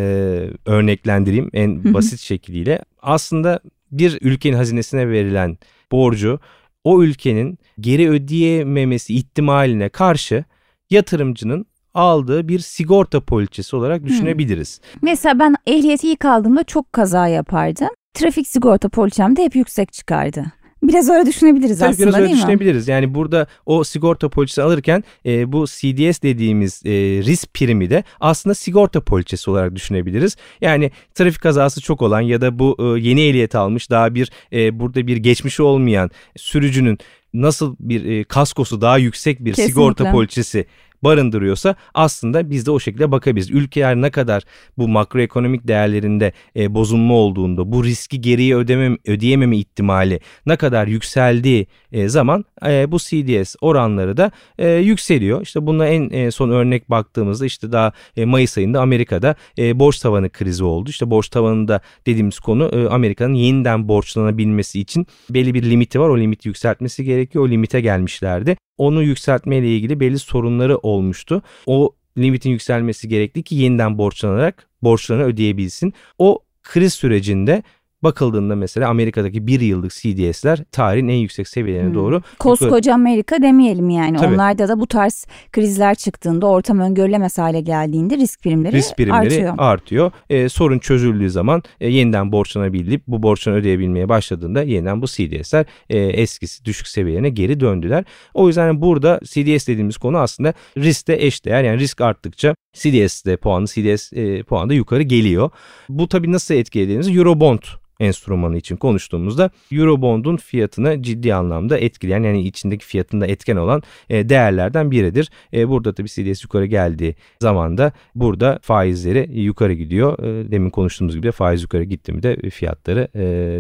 örneklendireyim 0.66 1.50
en 1.54 1.94
basit 1.94 2.20
şekliyle. 2.20 2.80
Aslında 3.02 3.60
bir 3.92 4.18
ülkenin 4.22 4.58
hazinesine 4.58 5.10
verilen 5.10 5.58
borcu 5.92 6.40
o 6.84 7.04
ülkenin 7.04 7.60
geri 7.80 8.10
ödeyememesi 8.10 9.16
ihtimaline 9.16 9.90
karşı 9.90 10.44
yatırımcının 10.90 11.66
aldığı 12.00 12.48
bir 12.48 12.60
sigorta 12.60 13.20
poliçesi 13.20 13.76
olarak 13.76 14.04
düşünebiliriz. 14.04 14.82
Hmm. 14.82 15.00
Mesela 15.02 15.40
ben 15.40 15.56
ehliyeti 15.68 16.12
ilk 16.12 16.26
aldığımda 16.26 16.64
çok 16.64 16.94
kaza 16.94 17.28
yapardım. 17.28 17.90
Trafik 18.14 18.48
sigorta 18.48 18.90
poliçem 18.90 19.36
de 19.36 19.44
hep 19.44 19.56
yüksek 19.56 19.94
çıkardı. 19.94 20.46
Biraz 20.84 21.10
öyle 21.10 21.26
düşünebiliriz 21.26 21.80
Tabii 21.80 21.90
aslında 21.90 22.08
biraz 22.08 22.16
öyle 22.16 22.26
değil 22.28 22.38
düşünebiliriz. 22.38 22.88
Mi? 22.88 22.92
Yani 22.92 23.14
burada 23.16 23.48
o 23.66 23.84
sigorta 23.84 24.30
poliçesi 24.30 24.62
alırken 24.62 25.04
e, 25.26 25.52
bu 25.52 25.66
CDS 25.66 26.22
dediğimiz 26.22 26.82
e, 26.86 26.92
risk 27.24 27.54
primi 27.54 27.90
de 27.90 28.04
aslında 28.20 28.54
sigorta 28.54 29.02
poliçesi 29.02 29.52
olarak 29.52 29.76
düşünebiliriz. 29.76 30.38
Yani 30.62 30.92
trafik 31.14 31.42
kazası 31.42 31.82
çok 31.82 32.02
olan 32.02 32.22
ya 32.22 32.42
da 32.42 32.60
bu 32.60 32.78
e, 32.80 33.00
yeni 33.00 33.22
ehliyet 33.22 33.56
almış 33.56 33.90
daha 33.90 34.16
bir 34.16 34.32
e, 34.54 34.80
burada 34.80 35.08
bir 35.08 35.18
geçmişi 35.18 35.64
olmayan 35.64 36.12
sürücünün 36.38 36.98
nasıl 37.34 37.76
bir 37.80 38.06
e, 38.06 38.24
kaskosu 38.24 38.82
daha 38.82 38.98
yüksek 38.98 39.40
bir 39.40 39.52
Kesinlikle. 39.52 39.72
sigorta 39.72 40.12
poliçesi 40.12 40.66
barındırıyorsa 41.04 41.76
aslında 41.94 42.50
biz 42.50 42.66
de 42.66 42.72
o 42.72 42.80
şekilde 42.80 43.12
bakabiliriz. 43.12 43.52
Ülkeler 43.52 43.96
ne 43.96 44.10
kadar 44.10 44.44
bu 44.78 44.88
makroekonomik 44.88 45.68
değerlerinde 45.68 46.34
e, 46.56 46.74
bozulma 46.74 47.14
olduğunda 47.14 47.72
bu 47.72 47.84
riski 47.84 48.22
geriye 48.22 48.56
ödemem, 48.56 48.98
ödeyememe 49.06 49.58
ihtimali 49.58 50.20
ne 50.46 50.56
kadar 50.56 50.88
yükseldiği 50.88 51.68
e, 51.92 52.10
zaman 52.10 52.46
e, 52.66 52.92
bu 52.92 52.98
CDS 53.00 53.56
oranları 53.62 54.18
da 54.18 54.32
e, 54.58 54.70
yükseliyor. 54.70 55.42
İşte 55.42 55.68
buna 55.68 55.88
en 55.88 56.10
e, 56.10 56.32
son 56.32 56.50
örnek 56.50 56.90
baktığımızda 56.90 57.46
işte 57.46 57.72
daha 57.72 57.92
e, 58.18 58.26
Mayıs 58.26 58.58
ayında 58.58 58.82
Amerika'da 58.82 59.36
e, 59.58 59.80
borç 59.80 60.00
tavanı 60.00 60.30
krizi 60.30 60.64
oldu. 60.64 60.90
İşte 60.90 61.10
borç 61.10 61.30
tavanında 61.30 61.82
dediğimiz 62.06 62.40
konu 62.40 62.66
e, 62.66 62.88
Amerika'nın 62.88 63.34
yeniden 63.34 63.88
borçlanabilmesi 63.88 64.80
için 64.80 65.08
belli 65.30 65.54
bir 65.54 65.64
limiti 65.64 66.00
var. 66.00 66.10
O 66.10 66.20
limiti 66.20 66.48
yükseltmesi 66.48 67.04
gerekiyor. 67.04 67.46
O 67.46 67.50
limite 67.50 67.82
gelmişlerdi 67.82 68.58
onu 68.80 69.04
yükseltmeyle 69.04 69.76
ilgili 69.76 70.00
belli 70.00 70.20
sorunları 70.20 70.78
olmuştu. 70.78 71.42
O 71.66 71.96
limitin 72.18 72.50
yükselmesi 72.50 73.08
gerekli 73.08 73.44
ki 73.44 73.56
yeniden 73.56 73.98
borçlanarak 73.98 74.68
borçlarını 74.82 75.24
ödeyebilsin. 75.24 75.94
O 76.18 76.40
kriz 76.64 76.94
sürecinde 76.94 77.64
bakıldığında 78.04 78.56
mesela 78.56 78.90
Amerika'daki 78.90 79.48
bir 79.48 79.60
yıllık 79.60 79.92
CDS'ler 79.92 80.64
tarihin 80.72 81.08
en 81.08 81.16
yüksek 81.16 81.48
seviyelerine 81.48 81.88
hmm. 81.88 81.96
doğru. 81.96 82.22
Koskoca 82.40 82.94
Amerika 82.94 83.42
demeyelim 83.42 83.90
yani. 83.90 84.18
Tabii. 84.18 84.34
Onlarda 84.34 84.68
da 84.68 84.80
bu 84.80 84.88
tarz 84.88 85.26
krizler 85.52 85.96
çıktığında 85.96 86.48
ortam 86.48 86.80
öngörülemez 86.80 87.38
hale 87.38 87.62
geldiğinde 87.62 88.18
risk 88.18 88.44
primleri, 88.44 88.76
risk 88.76 88.98
primleri 88.98 89.16
artıyor. 89.16 89.56
artıyor. 89.58 90.12
Ee, 90.30 90.50
sorun 90.50 90.80
çözüldüğü 90.80 91.30
zaman 91.30 91.64
e, 91.80 91.90
yeniden 91.90 92.32
borçlanabilip 92.32 93.02
bu 93.08 93.24
borçlarını 93.24 93.60
ödeyebilmeye 93.60 94.10
başladığında 94.10 94.64
yeniden 94.64 95.02
bu 95.02 95.06
CDS'ler 95.08 95.66
e, 95.90 95.98
eskisi 95.98 96.66
düşük 96.66 96.88
seviyelerine 96.88 97.30
geri 97.30 97.60
döndüler. 97.60 98.04
O 98.34 98.48
yüzden 98.48 98.82
burada 98.82 99.20
CDS 99.24 99.68
dediğimiz 99.68 99.98
konu 99.98 100.18
aslında 100.18 100.54
riskte 100.78 101.14
eşdeğer. 101.26 101.64
Yani 101.64 101.80
risk 101.80 102.02
arttıkça 102.02 102.56
CDS'de 102.74 103.38
puanı 103.38 103.66
CDS 103.66 104.14
e, 104.14 104.44
puanı 104.44 104.70
da 104.70 104.74
yukarı 104.74 105.04
geliyor. 105.04 105.50
Bu 105.90 106.08
tabii 106.08 106.32
nasıl 106.32 106.54
etkilediğimiz 106.56 107.18
Eurobond 107.18 107.60
enstrümanı 108.00 108.58
için 108.58 108.76
konuştuğumuzda 108.76 109.50
Eurobond'un 109.72 110.38
fiyatını 110.38 111.04
ciddi 111.04 111.34
anlamda 111.34 111.78
etkileyen 111.78 112.24
yani 112.24 112.42
içindeki 112.42 112.86
fiyatında 112.86 113.28
etken 113.28 113.56
olan 113.56 113.84
e, 114.10 114.30
değerlerden 114.30 114.92
biridir. 114.92 115.32
E, 115.54 115.70
burada 115.70 115.94
tabii 115.94 116.10
CDS 116.10 116.44
yukarı 116.44 116.66
geldiği 116.66 117.16
zaman 117.40 117.78
da 117.78 117.92
burada 118.16 118.60
faizleri 118.62 119.40
yukarı 119.40 119.74
gidiyor. 119.74 120.20
E, 120.20 120.52
demin 120.52 120.70
konuştuğumuz 120.70 121.16
gibi 121.16 121.28
de 121.28 121.32
faiz 121.32 121.62
yukarı 121.62 121.84
gitti 121.84 122.12
mi 122.12 122.24
de 122.24 122.50
fiyatları 122.50 123.10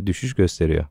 düşüş 0.07 0.33
gösteriyor. 0.33 0.85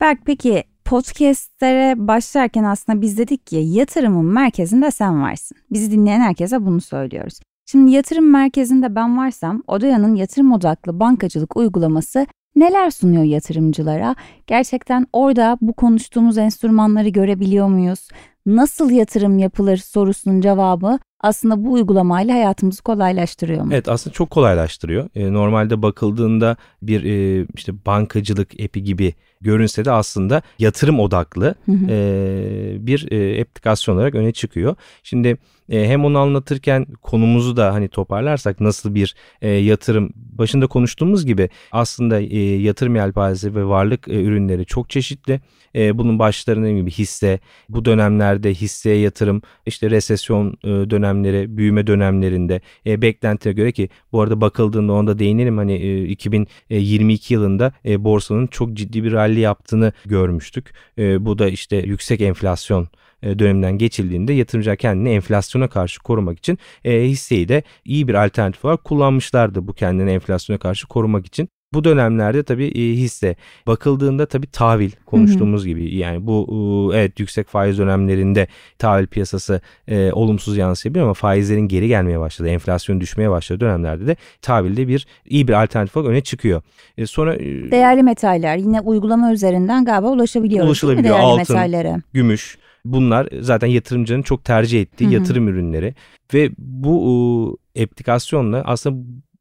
Berk 0.00 0.18
peki 0.26 0.64
podcastlere 0.84 1.94
başlarken 1.96 2.64
aslında 2.64 3.00
biz 3.00 3.18
dedik 3.18 3.46
ki 3.46 3.56
yatırımın 3.56 4.24
merkezinde 4.24 4.90
sen 4.90 5.22
varsın. 5.22 5.56
Bizi 5.72 5.90
dinleyen 5.90 6.20
herkese 6.20 6.66
bunu 6.66 6.80
söylüyoruz. 6.80 7.40
Şimdi 7.66 7.92
yatırım 7.92 8.30
merkezinde 8.30 8.94
ben 8.94 9.18
varsam 9.18 9.62
Odaya'nın 9.66 10.14
yatırım 10.14 10.52
odaklı 10.52 11.00
bankacılık 11.00 11.56
uygulaması 11.56 12.26
neler 12.56 12.90
sunuyor 12.90 13.22
yatırımcılara? 13.22 14.16
Gerçekten 14.46 15.06
orada 15.12 15.58
bu 15.60 15.72
konuştuğumuz 15.72 16.38
enstrümanları 16.38 17.08
görebiliyor 17.08 17.68
muyuz? 17.68 18.08
Nasıl 18.46 18.90
yatırım 18.90 19.38
yapılır 19.38 19.76
sorusunun 19.76 20.40
cevabı 20.40 20.98
aslında 21.20 21.64
bu 21.64 21.72
uygulamayla 21.72 22.34
hayatımızı 22.34 22.82
kolaylaştırıyor 22.82 23.64
mu? 23.64 23.70
Evet 23.72 23.88
aslında 23.88 24.14
çok 24.14 24.30
kolaylaştırıyor. 24.30 25.08
E, 25.14 25.32
normalde 25.32 25.82
bakıldığında 25.82 26.56
bir 26.82 27.04
e, 27.04 27.46
işte 27.54 27.72
bankacılık 27.86 28.60
epi 28.60 28.82
gibi 28.82 29.14
görünse 29.40 29.84
de 29.84 29.90
aslında 29.90 30.42
yatırım 30.58 31.00
odaklı. 31.00 31.54
E, 31.88 32.76
bir 32.80 33.12
e, 33.12 33.42
aplikasyon 33.42 33.96
olarak 33.96 34.14
öne 34.14 34.32
çıkıyor. 34.32 34.76
Şimdi 35.02 35.38
e, 35.68 35.88
hem 35.88 36.04
onu 36.04 36.18
anlatırken 36.18 36.86
konumuzu 37.02 37.56
da 37.56 37.74
hani 37.74 37.88
toparlarsak 37.88 38.60
nasıl 38.60 38.94
bir 38.94 39.14
e, 39.42 39.48
yatırım 39.48 40.10
başında 40.14 40.66
konuştuğumuz 40.66 41.26
gibi 41.26 41.48
aslında 41.72 42.20
e, 42.20 42.38
yatırım 42.38 42.96
yelpazesi 42.96 43.54
ve 43.54 43.64
varlık 43.64 44.08
e, 44.08 44.22
ürünleri 44.22 44.66
çok 44.66 44.90
çeşitli. 44.90 45.40
E, 45.74 45.98
bunun 45.98 46.18
başlarında 46.18 46.70
gibi 46.70 46.90
hisse, 46.90 47.40
bu 47.68 47.84
dönemlerde 47.84 48.54
hisseye 48.54 48.98
yatırım, 48.98 49.42
işte 49.66 49.90
resesyon 49.90 50.58
e, 50.64 50.68
dönemleri, 51.06 51.56
büyüme 51.56 51.86
dönemlerinde 51.86 52.60
e, 52.86 53.02
beklentiye 53.02 53.54
göre 53.54 53.72
ki 53.72 53.88
bu 54.12 54.20
arada 54.20 54.40
bakıldığında 54.40 54.92
onda 54.92 55.18
değinelim 55.18 55.58
hani 55.58 55.72
e, 55.72 56.04
2022 56.04 57.34
yılında 57.34 57.72
e, 57.84 58.04
borsanın 58.04 58.46
çok 58.46 58.74
ciddi 58.74 59.04
bir 59.04 59.12
rally 59.12 59.40
yaptığını 59.40 59.92
görmüştük. 60.06 60.74
E, 60.98 61.24
bu 61.24 61.38
da 61.38 61.48
işte 61.48 61.76
yüksek 61.76 62.20
enflasyon 62.20 62.88
e, 63.22 63.38
döneminden 63.38 63.78
geçildiğinde 63.78 64.32
yatırımcılar 64.32 64.76
kendini 64.76 65.10
enflasyona 65.10 65.68
karşı 65.68 66.02
korumak 66.02 66.38
için 66.38 66.58
e, 66.84 67.02
hisseyi 67.02 67.48
de 67.48 67.62
iyi 67.84 68.08
bir 68.08 68.14
alternatif 68.14 68.64
olarak 68.64 68.84
kullanmışlardı 68.84 69.68
bu 69.68 69.72
kendini 69.72 70.10
enflasyona 70.10 70.58
karşı 70.58 70.86
korumak 70.86 71.26
için. 71.26 71.48
Bu 71.76 71.84
dönemlerde 71.84 72.42
tabii 72.42 72.66
e, 72.66 72.92
hisse 72.96 73.36
bakıldığında 73.66 74.26
tabii 74.26 74.46
tahvil 74.46 74.90
konuştuğumuz 75.06 75.60
hı 75.60 75.64
hı. 75.64 75.68
gibi 75.68 75.96
yani 75.96 76.26
bu 76.26 76.90
evet 76.94 77.20
yüksek 77.20 77.48
faiz 77.48 77.78
dönemlerinde 77.78 78.46
tahvil 78.78 79.06
piyasası 79.06 79.60
e, 79.88 80.12
olumsuz 80.12 80.56
yansıyabilir 80.56 81.02
ama 81.02 81.14
faizlerin 81.14 81.68
geri 81.68 81.88
gelmeye 81.88 82.20
başladı, 82.20 82.48
enflasyon 82.48 83.00
düşmeye 83.00 83.30
başladı 83.30 83.60
dönemlerde 83.60 84.06
de 84.06 84.16
tahvilde 84.42 84.88
bir 84.88 85.06
iyi 85.26 85.48
bir 85.48 85.62
alternatif 85.62 85.96
olarak 85.96 86.10
öne 86.10 86.20
çıkıyor. 86.20 86.62
E, 86.98 87.06
sonra 87.06 87.34
e, 87.34 87.70
değerli 87.70 88.02
metaller 88.02 88.56
yine 88.56 88.80
uygulama 88.80 89.32
üzerinden 89.32 89.84
galiba 89.84 90.08
ulaşabiliyoruz. 90.08 90.68
Ulaşılabiliyor. 90.68 91.14
Değerli 91.14 91.26
Altın, 91.26 91.56
metallere. 91.56 91.96
gümüş, 92.12 92.58
Bunlar 92.84 93.28
zaten 93.40 93.66
yatırımcının 93.66 94.22
çok 94.22 94.44
tercih 94.44 94.80
ettiği 94.80 95.04
Hı-hı. 95.04 95.14
yatırım 95.14 95.48
ürünleri 95.48 95.94
ve 96.34 96.50
bu 96.58 97.58
aplikasyonla 97.82 98.62
aslında 98.66 98.96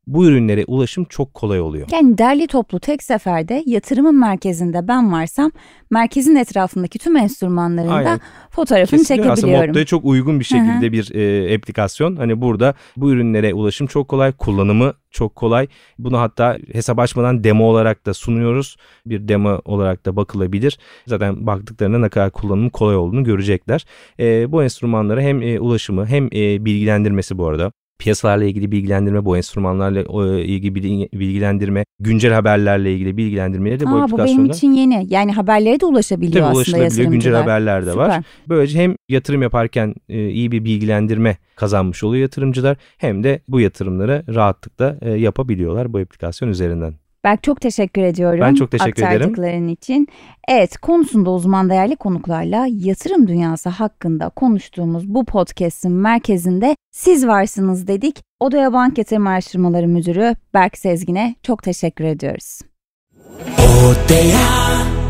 bu 0.07 0.25
ürünlere 0.25 0.63
ulaşım 0.67 1.05
çok 1.05 1.33
kolay 1.33 1.61
oluyor. 1.61 1.87
Yani 1.91 2.17
derli 2.17 2.47
toplu 2.47 2.79
tek 2.79 3.03
seferde 3.03 3.63
yatırımın 3.65 4.19
merkezinde 4.19 4.87
ben 4.87 5.11
varsam 5.11 5.51
merkezin 5.91 6.35
etrafındaki 6.35 6.99
tüm 6.99 7.17
enstrümanların 7.17 8.05
da 8.05 8.19
fotoğrafını 8.49 8.99
Kesinlikle. 8.99 9.23
çekebiliyorum. 9.23 9.31
Aslında 9.31 9.67
Motto'ya 9.67 9.85
çok 9.85 10.05
uygun 10.05 10.39
bir 10.39 10.45
şekilde 10.45 10.91
bir 10.91 11.15
e, 11.15 11.55
aplikasyon. 11.55 12.15
Hani 12.15 12.41
burada 12.41 12.73
bu 12.97 13.11
ürünlere 13.11 13.53
ulaşım 13.53 13.87
çok 13.87 14.07
kolay, 14.07 14.31
kullanımı 14.31 14.93
çok 15.11 15.35
kolay. 15.35 15.67
Bunu 15.99 16.19
hatta 16.19 16.57
hesap 16.73 16.99
açmadan 16.99 17.43
demo 17.43 17.63
olarak 17.63 18.05
da 18.05 18.13
sunuyoruz. 18.13 18.77
Bir 19.05 19.27
demo 19.27 19.61
olarak 19.65 20.05
da 20.05 20.15
bakılabilir. 20.15 20.79
Zaten 21.07 21.47
baktıklarında 21.47 21.99
ne 21.99 22.09
kadar 22.09 22.31
kullanımı 22.31 22.69
kolay 22.69 22.95
olduğunu 22.95 23.23
görecekler. 23.23 23.85
E, 24.19 24.51
bu 24.51 24.63
enstrümanlara 24.63 25.21
hem 25.21 25.41
e, 25.41 25.59
ulaşımı 25.59 26.05
hem 26.05 26.25
e, 26.25 26.65
bilgilendirmesi 26.65 27.37
bu 27.37 27.47
arada 27.47 27.71
piyasalarla 27.99 28.45
ilgili 28.45 28.71
bilgilendirme, 28.71 29.25
bu 29.25 29.37
enstrümanlarla 29.37 30.01
ilgili 30.39 30.75
bilgilendirme, 31.13 31.85
güncel 31.99 32.33
haberlerle 32.33 32.93
ilgili 32.93 33.17
bilgilendirmeleri 33.17 33.79
de 33.79 33.85
bu 33.85 33.89
Aa, 33.89 34.03
aplikasyonda. 34.03 34.33
Bu 34.33 34.43
benim 34.43 34.51
için 34.51 34.71
yeni. 34.71 35.07
Yani 35.09 35.31
haberlere 35.33 35.79
de 35.79 35.85
ulaşabiliyor 35.85 36.33
Tabii 36.33 36.59
aslında 36.59 36.77
ulaşılabiliyor. 36.77 37.11
Güncel 37.11 37.33
haberler 37.33 37.85
de 37.85 37.91
Süper. 37.91 38.07
var. 38.07 38.23
Böylece 38.49 38.79
hem 38.79 38.95
yatırım 39.09 39.41
yaparken 39.41 39.95
e, 40.09 40.29
iyi 40.29 40.51
bir 40.51 40.63
bilgilendirme 40.65 41.37
kazanmış 41.55 42.03
oluyor 42.03 42.21
yatırımcılar 42.21 42.77
hem 42.97 43.23
de 43.23 43.39
bu 43.47 43.59
yatırımları 43.59 44.23
rahatlıkla 44.35 44.97
e, 45.01 45.09
yapabiliyorlar 45.09 45.93
bu 45.93 45.97
aplikasyon 45.97 46.49
üzerinden. 46.49 46.93
Berk 47.25 47.43
çok 47.43 47.61
teşekkür 47.61 48.01
ediyorum. 48.01 48.39
Ben 48.41 48.53
çok 48.55 48.71
teşekkür 48.71 49.03
ederim. 49.03 49.15
Aktardıkların 49.15 49.67
için. 49.67 50.07
Evet 50.47 50.77
konusunda 50.77 51.31
uzman 51.31 51.69
değerli 51.69 51.95
konuklarla 51.95 52.67
yatırım 52.69 53.27
dünyası 53.27 53.69
hakkında 53.69 54.29
konuştuğumuz 54.29 55.07
bu 55.07 55.25
podcast'in 55.25 55.91
merkezinde 55.91 56.75
siz 56.91 57.27
varsınız 57.27 57.87
dedik. 57.87 58.21
Odaya 58.39 58.73
Bank 58.73 58.97
Yatırım 58.97 59.27
Araştırmaları 59.27 59.87
Müdürü 59.87 60.35
Berk 60.53 60.77
Sezgin'e 60.77 61.35
çok 61.43 61.63
teşekkür 61.63 62.03
ediyoruz. 62.03 62.59
Odaya. 63.59 65.04